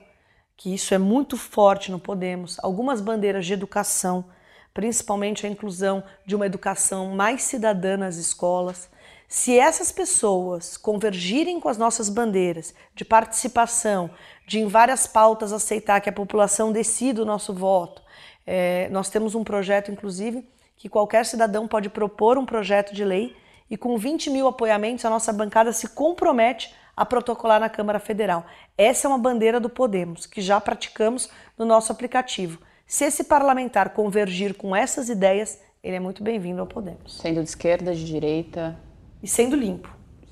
[0.54, 4.26] que isso é muito forte no Podemos, algumas bandeiras de educação,
[4.74, 8.88] principalmente a inclusão de uma educação mais cidadã nas escolas
[9.28, 14.10] se essas pessoas convergirem com as nossas bandeiras de participação,
[14.46, 18.02] de em várias pautas aceitar que a população decida o nosso voto,
[18.46, 23.34] é, nós temos um projeto, inclusive, que qualquer cidadão pode propor um projeto de lei
[23.70, 28.44] e com 20 mil apoiamentos a nossa bancada se compromete a protocolar na Câmara Federal.
[28.76, 32.60] Essa é uma bandeira do Podemos, que já praticamos no nosso aplicativo.
[32.86, 37.18] Se esse parlamentar convergir com essas ideias, ele é muito bem-vindo ao Podemos.
[37.18, 38.78] Sendo de esquerda, de direita,
[39.24, 39.88] e sendo limpo.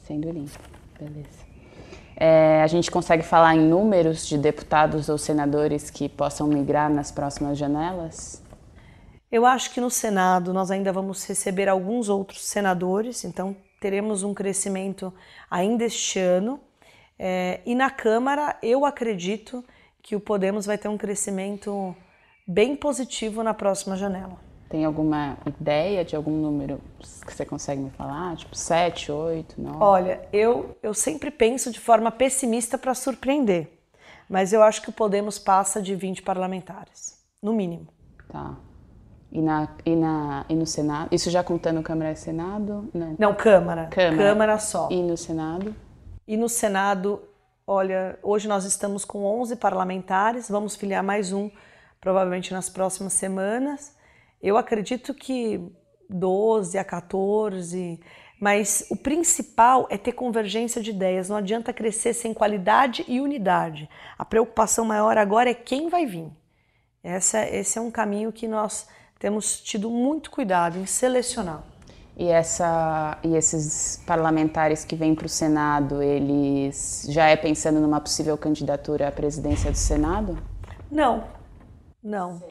[0.06, 0.58] Sendo limpo,
[1.00, 1.40] beleza.
[2.14, 7.10] É, a gente consegue falar em números de deputados ou senadores que possam migrar nas
[7.10, 8.42] próximas janelas?
[9.30, 14.34] Eu acho que no Senado nós ainda vamos receber alguns outros senadores, então teremos um
[14.34, 15.10] crescimento
[15.50, 16.60] ainda este ano.
[17.18, 19.64] É, e na Câmara eu acredito
[20.02, 21.96] que o Podemos vai ter um crescimento
[22.46, 24.51] bem positivo na próxima janela.
[24.72, 26.80] Tem alguma ideia de algum número
[27.26, 28.34] que você consegue me falar?
[28.36, 29.76] Tipo 7, 8, 9?
[29.78, 33.68] Olha, eu, eu sempre penso de forma pessimista para surpreender.
[34.30, 37.86] Mas eu acho que o Podemos passa de 20 parlamentares, no mínimo.
[38.30, 38.56] Tá.
[39.30, 41.10] E, na, e, na, e no Senado?
[41.12, 42.88] Isso já contando Câmara e Senado?
[42.94, 43.14] Não.
[43.18, 43.88] Não, Câmara.
[43.88, 44.16] Câmara.
[44.16, 44.88] Câmara só.
[44.90, 45.76] E no Senado?
[46.26, 47.22] E no Senado,
[47.66, 51.50] olha, hoje nós estamos com 11 parlamentares, vamos filiar mais um,
[52.00, 54.00] provavelmente nas próximas semanas.
[54.42, 55.60] Eu acredito que
[56.10, 58.00] 12 a 14,
[58.40, 61.28] mas o principal é ter convergência de ideias.
[61.28, 63.88] Não adianta crescer sem qualidade e unidade.
[64.18, 66.28] A preocupação maior agora é quem vai vir.
[67.04, 71.62] Essa, esse é um caminho que nós temos tido muito cuidado em selecionar.
[72.16, 78.00] E, essa, e esses parlamentares que vêm para o Senado, eles já é pensando numa
[78.00, 80.36] possível candidatura à presidência do Senado?
[80.90, 81.24] Não,
[82.02, 82.42] não.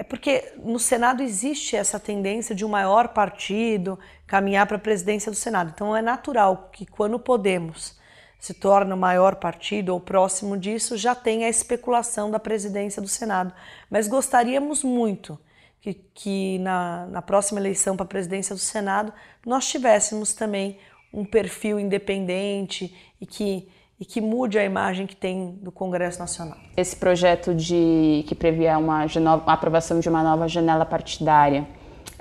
[0.00, 5.30] É porque no Senado existe essa tendência de um maior partido caminhar para a presidência
[5.30, 5.72] do Senado.
[5.74, 8.00] Então é natural que quando Podemos
[8.38, 13.08] se torna o maior partido ou próximo disso, já tem a especulação da presidência do
[13.08, 13.52] Senado.
[13.90, 15.38] Mas gostaríamos muito
[15.82, 19.12] que, que na, na próxima eleição para a presidência do Senado
[19.44, 20.78] nós tivéssemos também
[21.12, 23.68] um perfil independente e que,
[24.00, 26.56] e que mude a imagem que tem do Congresso Nacional.
[26.74, 31.66] Esse projeto de que previa uma, uma aprovação de uma nova janela partidária,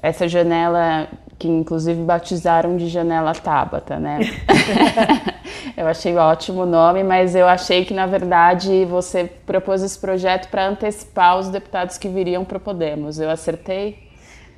[0.02, 4.20] essa janela que inclusive batizaram de janela Tabata, né?
[5.78, 10.50] eu achei ótimo o nome, mas eu achei que na verdade você propôs esse projeto
[10.50, 13.22] para antecipar os deputados que viriam para o Podemos.
[13.22, 14.09] Eu acertei?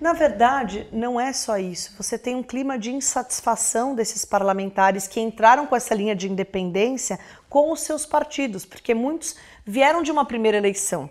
[0.01, 1.93] Na verdade, não é só isso.
[1.95, 7.19] Você tem um clima de insatisfação desses parlamentares que entraram com essa linha de independência
[7.47, 11.07] com os seus partidos, porque muitos vieram de uma primeira eleição.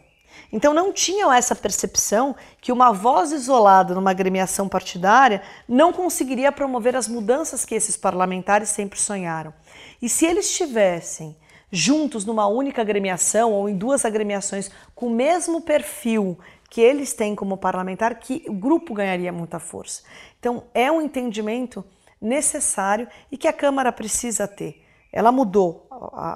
[0.53, 6.97] Então não tinham essa percepção que uma voz isolada numa agremiação partidária não conseguiria promover
[6.97, 9.55] as mudanças que esses parlamentares sempre sonharam.
[10.03, 11.37] E se eles estivessem
[11.71, 16.37] juntos numa única agremiação ou em duas agremiações com o mesmo perfil
[16.71, 20.03] que eles têm como parlamentar, que o grupo ganharia muita força.
[20.39, 21.85] Então é um entendimento
[22.21, 24.85] necessário e que a Câmara precisa ter.
[25.13, 25.89] Ela mudou,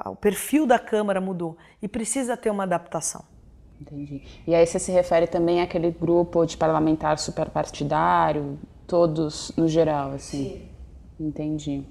[0.07, 3.25] o perfil da Câmara mudou e precisa ter uma adaptação.
[3.81, 4.23] Entendi.
[4.47, 10.69] E aí você se refere também àquele grupo de parlamentar superpartidário, todos no geral, assim?
[11.19, 11.27] Sim.
[11.27, 11.87] Entendi.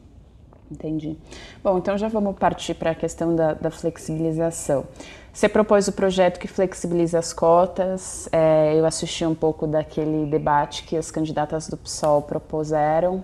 [0.71, 1.17] Entendi.
[1.63, 4.86] Bom, então já vamos partir para a questão da, da, flexibilização.
[5.32, 8.28] Você propôs o projeto que flexibiliza as cotas.
[8.32, 13.23] É, eu assisti um pouco daquele debate que as candidatas do PSOL propuseram.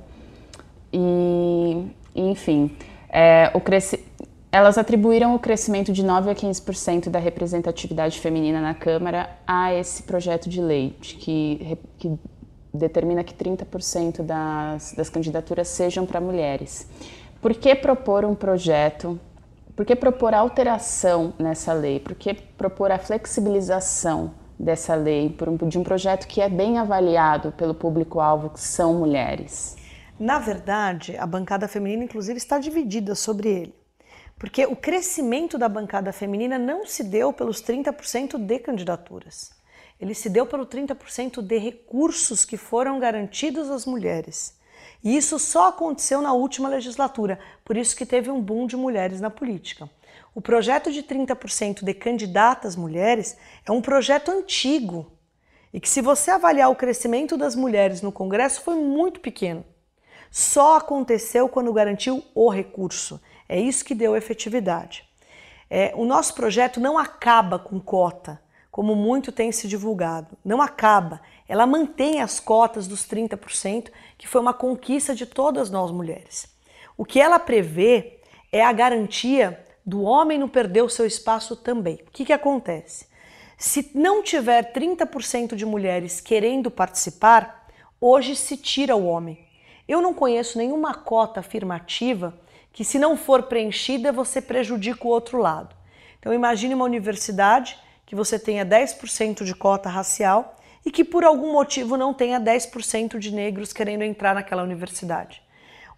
[0.92, 2.76] E, enfim,
[3.10, 3.62] é, o
[4.52, 10.04] elas atribuíram o crescimento de 9 a 15% da representatividade feminina na Câmara a esse
[10.04, 12.18] projeto de lei, que, que
[12.74, 16.88] determina que 30% das, das candidaturas sejam para mulheres.
[17.42, 19.18] Por que propor um projeto?
[19.74, 21.98] Por que propor alteração nessa lei?
[21.98, 25.34] Por que propor a flexibilização dessa lei
[25.66, 29.78] de um projeto que é bem avaliado pelo público-alvo, que são mulheres?
[30.20, 33.76] Na verdade, a bancada feminina, inclusive, está dividida sobre ele.
[34.38, 39.52] Porque o crescimento da bancada feminina não se deu pelos 30% de candidaturas.
[39.98, 44.59] Ele se deu pelo 30% de recursos que foram garantidos às mulheres.
[45.04, 49.22] E isso só aconteceu na última legislatura, por isso que teve um boom de mulheres
[49.22, 49.90] na política.
[50.36, 55.12] O projeto de 30% de candidatas mulheres é um projeto antigo
[55.74, 59.64] e que, se você avaliar o crescimento das mulheres no Congresso, foi muito pequeno.
[60.32, 63.22] Só aconteceu quando garantiu o recurso.
[63.48, 65.08] É isso que deu efetividade.
[65.70, 70.38] É, o nosso projeto não acaba com cota, como muito tem se divulgado.
[70.44, 71.22] Não acaba.
[71.48, 76.46] Ela mantém as cotas dos 30%, que foi uma conquista de todas nós mulheres.
[76.98, 78.20] O que ela prevê
[78.52, 81.96] é a garantia do homem não perder o seu espaço também.
[82.06, 83.08] O que, que acontece?
[83.58, 87.66] Se não tiver 30% de mulheres querendo participar,
[88.00, 89.40] hoje se tira o homem.
[89.88, 92.38] Eu não conheço nenhuma cota afirmativa
[92.74, 95.74] que se não for preenchida, você prejudica o outro lado.
[96.20, 100.58] Então imagine uma universidade que você tenha 10% de cota racial
[100.90, 105.40] e que por algum motivo não tenha 10% de negros querendo entrar naquela universidade.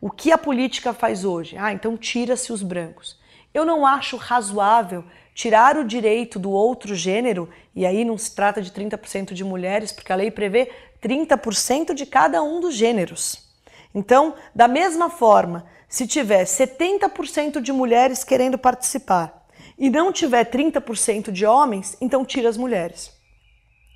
[0.02, 1.56] O que a política faz hoje?
[1.58, 3.18] Ah, então tira-se os brancos.
[3.54, 8.62] Eu não acho razoável tirar o direito do outro gênero, e aí não se trata
[8.62, 10.70] de 30% de mulheres, porque a lei prevê
[11.02, 13.50] 30% de cada um dos gêneros.
[13.96, 19.48] Então, da mesma forma, se tiver 70% de mulheres querendo participar
[19.80, 23.10] e não tiver 30% de homens, então tira as mulheres.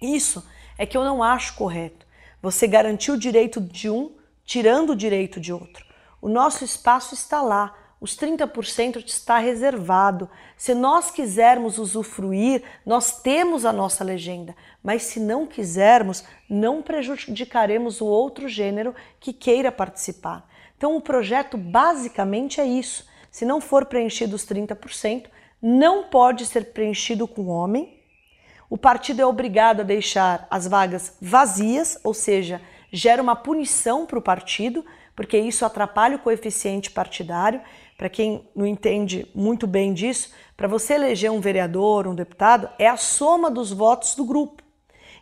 [0.01, 0.41] Isso
[0.77, 2.05] é que eu não acho correto.
[2.41, 4.11] Você garantir o direito de um,
[4.45, 5.85] tirando o direito de outro.
[6.21, 7.75] O nosso espaço está lá.
[7.99, 10.29] os 30% está reservado.
[10.57, 18.01] Se nós quisermos usufruir, nós temos a nossa legenda, mas se não quisermos, não prejudicaremos
[18.01, 20.47] o outro gênero que queira participar.
[20.77, 23.07] Então, o projeto basicamente é isso.
[23.31, 25.25] Se não for preenchido os 30%,
[25.61, 27.94] não pode ser preenchido com homem.
[28.75, 32.61] O partido é obrigado a deixar as vagas vazias, ou seja,
[32.91, 37.61] gera uma punição para o partido, porque isso atrapalha o coeficiente partidário.
[37.97, 42.85] Para quem não entende muito bem disso, para você eleger um vereador, um deputado, é
[42.85, 44.61] a soma dos votos do grupo.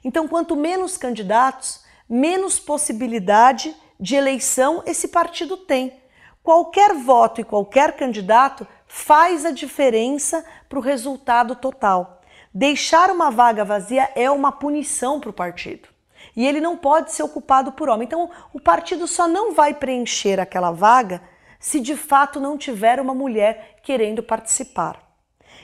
[0.04, 5.94] Então, quanto menos candidatos, menos possibilidade de eleição esse partido tem.
[6.42, 12.23] Qualquer voto e qualquer candidato faz a diferença para o resultado total.
[12.54, 15.90] Deixar uma vaga vazia é uma punição para o partido.
[16.36, 18.06] E ele não pode ser ocupado por homem.
[18.06, 21.22] Então, o partido só não vai preencher aquela vaga
[21.60, 25.02] se de fato não tiver uma mulher querendo participar.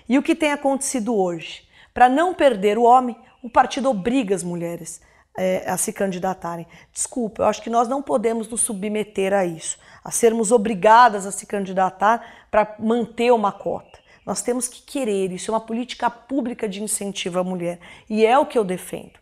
[0.07, 1.67] E o que tem acontecido hoje?
[1.93, 5.01] Para não perder o homem, o partido obriga as mulheres
[5.37, 6.65] é, a se candidatarem.
[6.91, 11.31] Desculpa, eu acho que nós não podemos nos submeter a isso, a sermos obrigadas a
[11.31, 13.98] se candidatar para manter uma cota.
[14.29, 18.37] Nós temos que querer, isso é uma política pública de incentivo à mulher e é
[18.37, 19.19] o que eu defendo.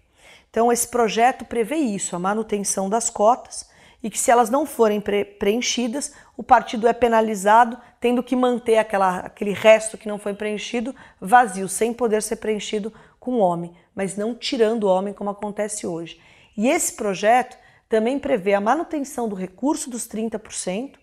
[0.49, 3.69] Então, esse projeto prevê isso, a manutenção das cotas
[4.03, 8.79] e que, se elas não forem pre preenchidas, o partido é penalizado, tendo que manter
[8.79, 14.17] aquela, aquele resto que não foi preenchido vazio, sem poder ser preenchido com homem, mas
[14.17, 16.19] não tirando o homem como acontece hoje.
[16.57, 20.95] E esse projeto também prevê a manutenção do recurso dos 30%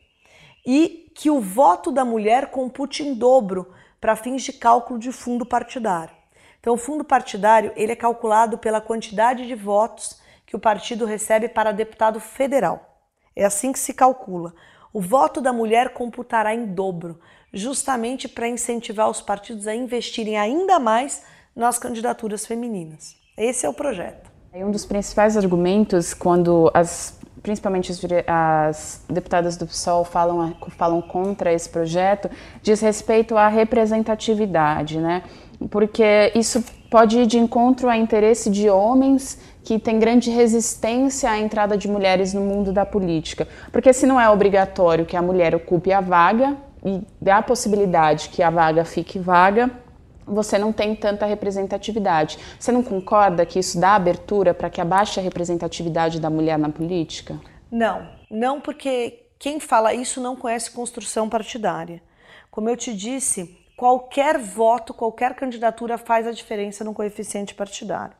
[0.66, 3.72] e que o voto da mulher compute em dobro
[4.04, 6.14] para fins de cálculo de fundo partidário.
[6.60, 11.48] Então, o fundo partidário ele é calculado pela quantidade de votos que o partido recebe
[11.48, 12.98] para deputado federal.
[13.34, 14.52] É assim que se calcula.
[14.92, 17.18] O voto da mulher computará em dobro,
[17.50, 21.22] justamente para incentivar os partidos a investirem ainda mais
[21.56, 23.16] nas candidaturas femininas.
[23.38, 24.30] Esse é o projeto.
[24.52, 31.52] Um dos principais argumentos quando as principalmente as, as, deputadas do PSOL falam, falam contra
[31.52, 32.30] esse projeto,
[32.62, 35.22] diz respeito à representatividade, né?
[35.70, 41.38] Porque isso pode ir de encontro ao interesse de homens que têm grande resistência à
[41.38, 43.46] entrada de mulheres no mundo da política.
[43.70, 48.30] Porque se não é obrigatório que a mulher ocupe a vaga e dá a possibilidade
[48.30, 49.70] que a vaga fique vaga,
[50.26, 52.38] você não tem tanta representatividade.
[52.58, 54.86] Você não concorda que isso dá abertura para que a
[55.20, 57.40] representatividade da mulher na política?
[57.70, 62.02] Não, não porque quem fala isso não conhece construção partidária.
[62.50, 68.14] Como eu te disse, qualquer voto, qualquer candidatura faz a diferença no coeficiente partidário.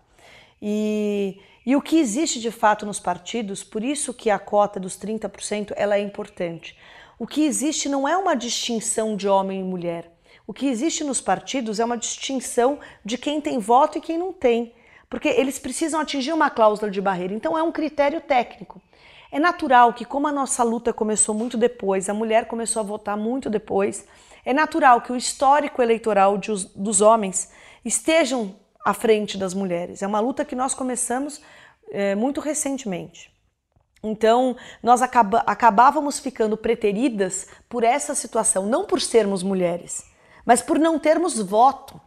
[0.61, 4.99] E, e o que existe de fato nos partidos, por isso que a cota dos
[4.99, 6.77] 30% ela é importante.
[7.19, 10.14] O que existe não é uma distinção de homem e mulher.
[10.47, 14.33] O que existe nos partidos é uma distinção de quem tem voto e quem não
[14.33, 14.75] tem,
[15.09, 17.33] porque eles precisam atingir uma cláusula de barreira.
[17.33, 18.81] Então é um critério técnico.
[19.33, 23.17] É natural que, como a nossa luta começou muito depois, a mulher começou a votar
[23.17, 24.07] muito depois,
[24.45, 27.51] é natural que o histórico eleitoral de, dos homens
[27.85, 30.03] estejam à frente das mulheres.
[30.03, 31.41] É uma luta que nós começamos
[31.91, 33.33] é, muito recentemente.
[34.03, 40.05] Então, nós acaba, acabávamos ficando preteridas por essa situação, não por sermos mulheres,
[40.45, 42.01] mas por não termos voto.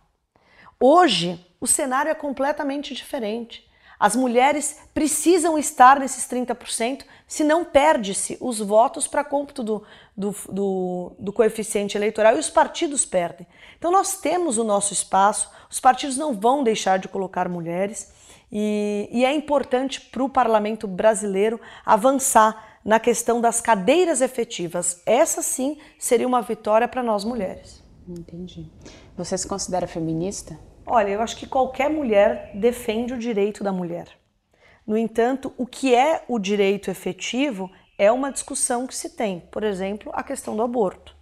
[0.80, 3.68] Hoje, o cenário é completamente diferente.
[4.00, 9.84] As mulheres precisam estar nesses 30%, senão perde-se os votos para cômputo do,
[10.16, 13.48] do, do, do, coeficiente eleitoral e os partidos perdem.
[13.78, 18.14] Então nós temos o nosso espaço, os partidos não vão deixar de colocar mulheres
[18.52, 25.02] e, e é importante para o parlamento brasileiro avançar na questão das cadeiras efetivas.
[25.08, 27.87] Essa sim seria uma vitória para nós mulheres.
[28.08, 28.72] Entendi.
[29.18, 30.58] Você se considera feminista?
[30.86, 34.08] Olha, eu acho que qualquer mulher defende o direito da mulher.
[34.86, 39.42] No entanto, o que é o direito efetivo é uma discussão que se tem.
[39.52, 41.16] Por exemplo, a questão do aborto.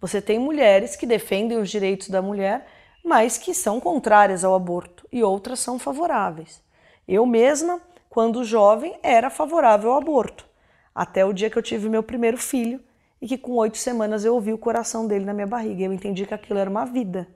[0.00, 2.66] Você tem mulheres que defendem os direitos da mulher,
[3.02, 6.62] mas que são contrárias ao aborto, e outras são favoráveis.
[7.08, 7.80] Eu mesma,
[8.10, 10.46] quando jovem, era favorável ao aborto,
[10.94, 12.82] até o dia que eu tive meu primeiro filho
[13.20, 15.84] e que com oito semanas eu ouvi o coração dele na minha barriga.
[15.84, 17.26] Eu entendi que aquilo era uma vida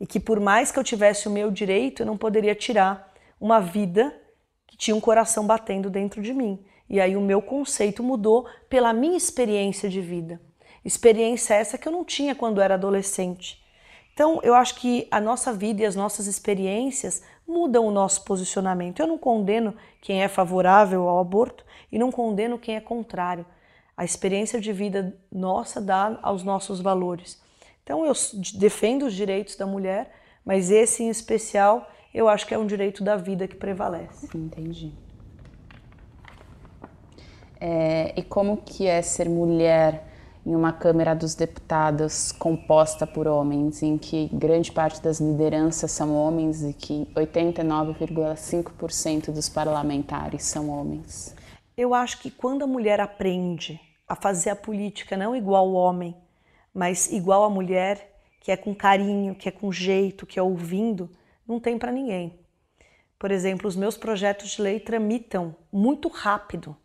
[0.00, 3.60] e que por mais que eu tivesse o meu direito, eu não poderia tirar uma
[3.60, 4.14] vida
[4.66, 6.64] que tinha um coração batendo dentro de mim.
[6.88, 10.40] E aí o meu conceito mudou pela minha experiência de vida.
[10.84, 13.62] Experiência essa que eu não tinha quando era adolescente.
[14.14, 18.98] Então, eu acho que a nossa vida e as nossas experiências mudam o nosso posicionamento.
[18.98, 23.46] Eu não condeno quem é favorável ao aborto e não condeno quem é contrário.
[23.98, 27.42] A experiência de vida nossa dá aos nossos valores.
[27.82, 28.12] Então eu
[28.54, 30.12] defendo os direitos da mulher,
[30.44, 34.28] mas esse em especial eu acho que é um direito da vida que prevalece.
[34.32, 34.92] Entendi.
[37.60, 40.06] É, e como que é ser mulher
[40.46, 46.14] em uma Câmara dos Deputados composta por homens, em que grande parte das lideranças são
[46.14, 51.34] homens e que 89,5% dos parlamentares são homens?
[51.76, 56.16] Eu acho que quando a mulher aprende a fazer a política não igual ao homem,
[56.72, 61.10] mas igual à mulher, que é com carinho, que é com jeito, que é ouvindo,
[61.46, 62.38] não tem para ninguém.
[63.18, 66.76] Por exemplo, os meus projetos de lei tramitam muito rápido,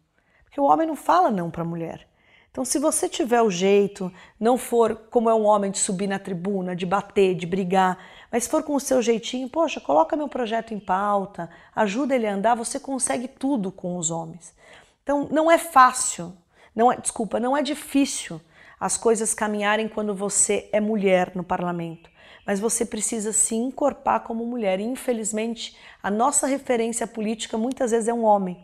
[0.44, 2.08] porque o homem não fala não para a mulher.
[2.50, 6.20] Então, se você tiver o jeito, não for como é um homem de subir na
[6.20, 7.98] tribuna, de bater, de brigar,
[8.32, 12.34] mas for com o seu jeitinho, poxa, coloca meu projeto em pauta, ajuda ele a
[12.36, 14.54] andar, você consegue tudo com os homens.
[15.02, 16.32] Então, não é fácil,
[16.76, 18.42] não é, desculpa, não é difícil
[18.80, 22.10] as coisas caminharem quando você é mulher no parlamento,
[22.46, 24.80] mas você precisa se encorpar como mulher.
[24.80, 28.62] E, infelizmente, a nossa referência política muitas vezes é um homem.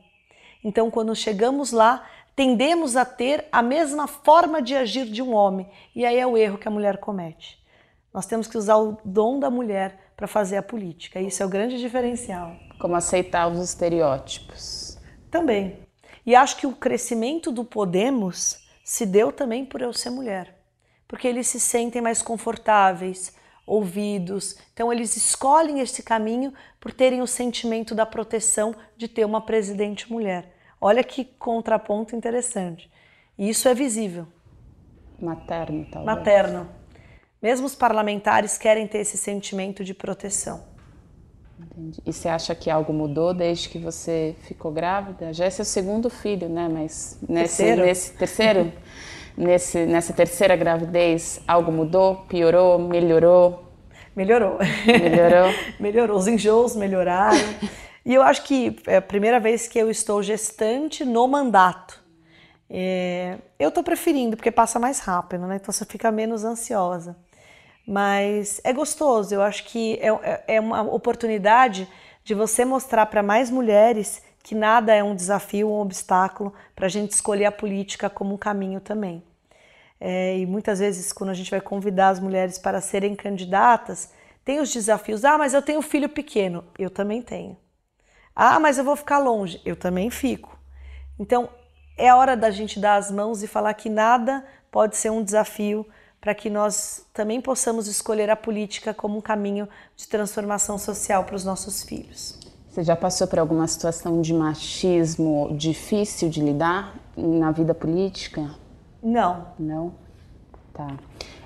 [0.63, 2.05] Então, quando chegamos lá,
[2.35, 5.69] tendemos a ter a mesma forma de agir de um homem.
[5.95, 7.57] E aí é o erro que a mulher comete.
[8.13, 11.21] Nós temos que usar o dom da mulher para fazer a política.
[11.21, 12.55] Isso é o grande diferencial.
[12.79, 14.97] Como aceitar os estereótipos.
[15.31, 15.88] Também.
[16.25, 20.55] E acho que o crescimento do Podemos se deu também por eu ser mulher.
[21.07, 23.33] Porque eles se sentem mais confortáveis,
[23.65, 24.57] ouvidos.
[24.73, 30.11] Então eles escolhem esse caminho por terem o sentimento da proteção de ter uma presidente
[30.11, 30.55] mulher.
[30.81, 32.89] Olha que contraponto interessante.
[33.37, 34.27] E isso é visível.
[35.19, 36.05] Materno, talvez.
[36.05, 36.69] Materno.
[37.41, 40.63] Mesmo os parlamentares querem ter esse sentimento de proteção.
[41.59, 42.01] Entendi.
[42.05, 45.33] E você acha que algo mudou desde que você ficou grávida?
[45.33, 46.69] Já é seu segundo filho, né?
[46.71, 48.73] Mas nesse terceiro, nesse terceiro,
[49.35, 52.15] nesse, nessa terceira gravidez, algo mudou?
[52.27, 52.79] Piorou?
[52.79, 53.65] Melhorou?
[54.15, 54.57] Melhorou.
[54.85, 55.53] Melhorou?
[55.79, 56.17] Melhorou.
[56.17, 57.37] Os enjoos melhoraram.
[58.05, 62.01] E eu acho que é a primeira vez que eu estou gestante no mandato.
[62.67, 65.57] É, eu estou preferindo, porque passa mais rápido, né?
[65.57, 67.15] Então você fica menos ansiosa.
[67.89, 71.89] Mas é gostoso, eu acho que é, é, é uma oportunidade
[72.23, 76.89] de você mostrar para mais mulheres que nada é um desafio, um obstáculo para a
[76.89, 79.23] gente escolher a política como um caminho também.
[79.99, 84.13] É, e muitas vezes, quando a gente vai convidar as mulheres para serem candidatas,
[84.45, 85.25] tem os desafios.
[85.25, 86.63] Ah, mas eu tenho filho pequeno.
[86.77, 87.57] Eu também tenho.
[88.35, 89.63] Ah, mas eu vou ficar longe.
[89.65, 90.55] Eu também fico.
[91.17, 91.49] Então,
[91.97, 95.83] é hora da gente dar as mãos e falar que nada pode ser um desafio
[96.21, 101.35] para que nós também possamos escolher a política como um caminho de transformação social para
[101.35, 102.37] os nossos filhos.
[102.69, 108.51] Você já passou por alguma situação de machismo difícil de lidar na vida política?
[109.01, 109.47] Não.
[109.57, 109.93] Não?
[110.73, 110.87] Tá.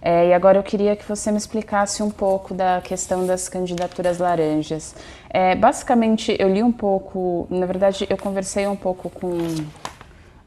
[0.02, 4.18] É, e agora eu queria que você me explicasse um pouco da questão das candidaturas
[4.18, 4.94] laranjas.
[5.30, 9.38] É, basicamente, eu li um pouco, na verdade, eu conversei um pouco com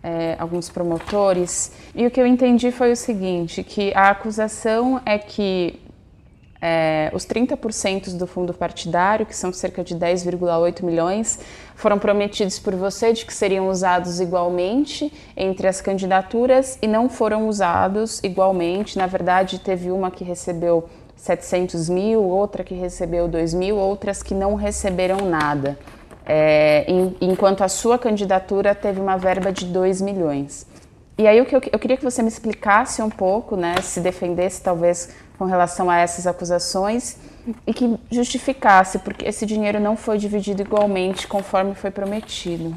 [0.06, 5.18] é, alguns promotores e o que eu entendi foi o seguinte: que a acusação é
[5.18, 5.80] que
[6.62, 11.40] é, os 30% do fundo partidário, que são cerca de 10,8 milhões,
[11.74, 17.48] foram prometidos por você de que seriam usados igualmente entre as candidaturas e não foram
[17.48, 18.96] usados igualmente.
[18.96, 24.34] Na verdade, teve uma que recebeu 700 mil, outra que recebeu 2 mil, outras que
[24.34, 25.76] não receberam nada.
[26.26, 30.66] É, em, enquanto a sua candidatura teve uma verba de 2 milhões.
[31.16, 34.00] E aí o que eu, eu queria que você me explicasse um pouco, né, se
[34.00, 37.16] defendesse talvez com relação a essas acusações
[37.66, 42.76] e que justificasse porque esse dinheiro não foi dividido igualmente conforme foi prometido.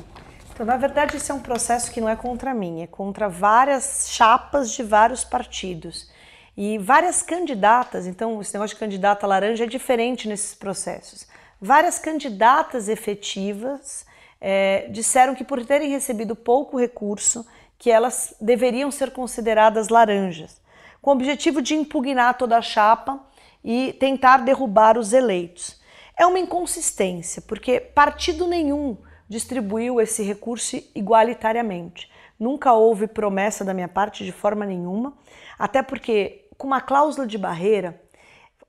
[0.53, 4.09] Então, na verdade, esse é um processo que não é contra mim, é contra várias
[4.09, 6.09] chapas de vários partidos.
[6.55, 11.25] E várias candidatas, então esse negócio de candidata laranja é diferente nesses processos.
[11.61, 14.05] Várias candidatas efetivas
[14.39, 17.45] é, disseram que por terem recebido pouco recurso,
[17.77, 20.59] que elas deveriam ser consideradas laranjas
[21.01, 23.19] com o objetivo de impugnar toda a chapa
[23.63, 25.79] e tentar derrubar os eleitos.
[26.17, 28.97] É uma inconsistência, porque partido nenhum
[29.27, 32.11] distribuiu esse recurso igualitariamente.
[32.37, 35.13] Nunca houve promessa da minha parte de forma nenhuma,
[35.57, 38.01] até porque, com uma cláusula de barreira,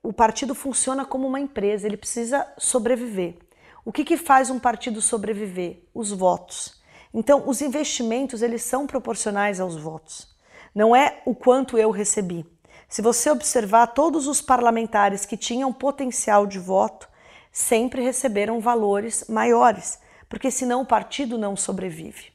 [0.03, 3.37] o partido funciona como uma empresa, ele precisa sobreviver.
[3.85, 5.85] O que, que faz um partido sobreviver?
[5.95, 6.81] Os votos.
[7.13, 10.31] Então, os investimentos eles são proporcionais aos votos
[10.75, 12.47] não é o quanto eu recebi.
[12.89, 17.09] Se você observar, todos os parlamentares que tinham potencial de voto
[17.53, 22.33] sempre receberam valores maiores, porque senão o partido não sobrevive.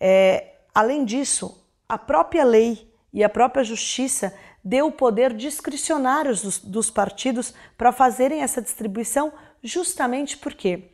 [0.00, 4.34] É, além disso, a própria lei e a própria justiça
[4.64, 10.90] deu o poder discricionário dos, dos partidos para fazerem essa distribuição, justamente porque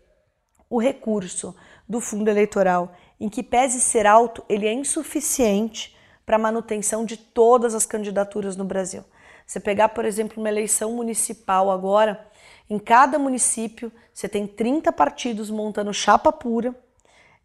[0.68, 1.54] o recurso
[1.88, 5.96] do fundo eleitoral, em que pese ser alto, ele é insuficiente
[6.26, 9.04] para a manutenção de todas as candidaturas no Brasil.
[9.46, 12.24] Você pegar, por exemplo, uma eleição municipal agora,
[12.68, 16.74] em cada município você tem 30 partidos montando chapa pura.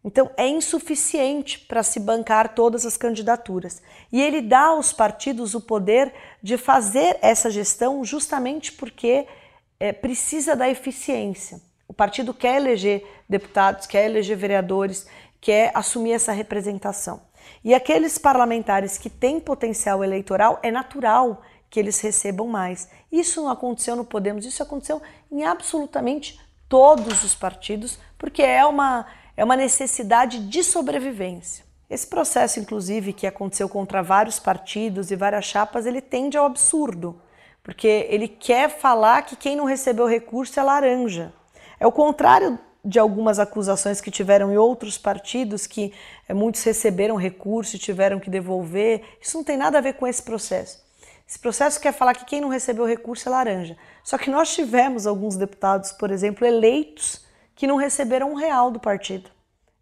[0.06, 3.82] Então é insuficiente para se bancar todas as candidaturas.
[4.12, 9.26] E ele dá aos partidos o poder de fazer essa gestão justamente porque
[9.80, 11.60] é, precisa da eficiência.
[11.88, 15.08] O partido quer eleger deputados, quer eleger vereadores,
[15.40, 17.20] quer assumir essa representação.
[17.64, 22.88] E aqueles parlamentares que têm potencial eleitoral, é natural que eles recebam mais.
[23.10, 25.02] Isso não aconteceu no Podemos, isso aconteceu
[25.32, 31.64] em absolutamente todos os partidos, porque é uma, é uma necessidade de sobrevivência.
[31.88, 37.20] Esse processo, inclusive, que aconteceu contra vários partidos e várias chapas, ele tende ao absurdo,
[37.62, 41.32] porque ele quer falar que quem não recebeu recurso é laranja.
[41.78, 45.92] É o contrário de algumas acusações que tiveram em outros partidos, que
[46.28, 49.02] é, muitos receberam recurso e tiveram que devolver.
[49.20, 50.84] Isso não tem nada a ver com esse processo.
[51.28, 53.76] Esse processo quer falar que quem não recebeu recurso é laranja.
[54.04, 57.25] Só que nós tivemos alguns deputados, por exemplo, eleitos
[57.56, 59.30] que não receberam um real do partido.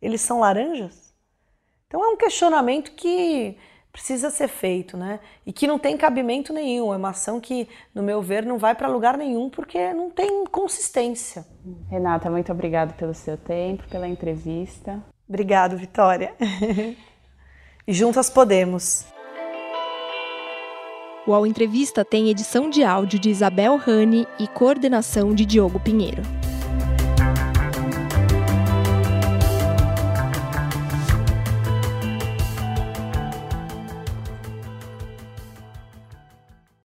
[0.01, 1.13] Eles são laranjas?
[1.89, 3.59] Então é um questionamento que
[3.93, 5.21] precisa ser feito, né?
[5.45, 6.93] E que não tem cabimento nenhum.
[6.93, 10.45] É uma ação que, no meu ver, não vai para lugar nenhum porque não tem
[10.47, 11.47] consistência.
[11.91, 15.03] Renata, muito obrigada pelo seu tempo, pela entrevista.
[15.29, 16.35] Obrigado, Vitória.
[17.87, 19.07] e juntas podemos.
[21.27, 26.44] O Ao Entrevista tem edição de áudio de Isabel Rani e coordenação de Diogo Pinheiro.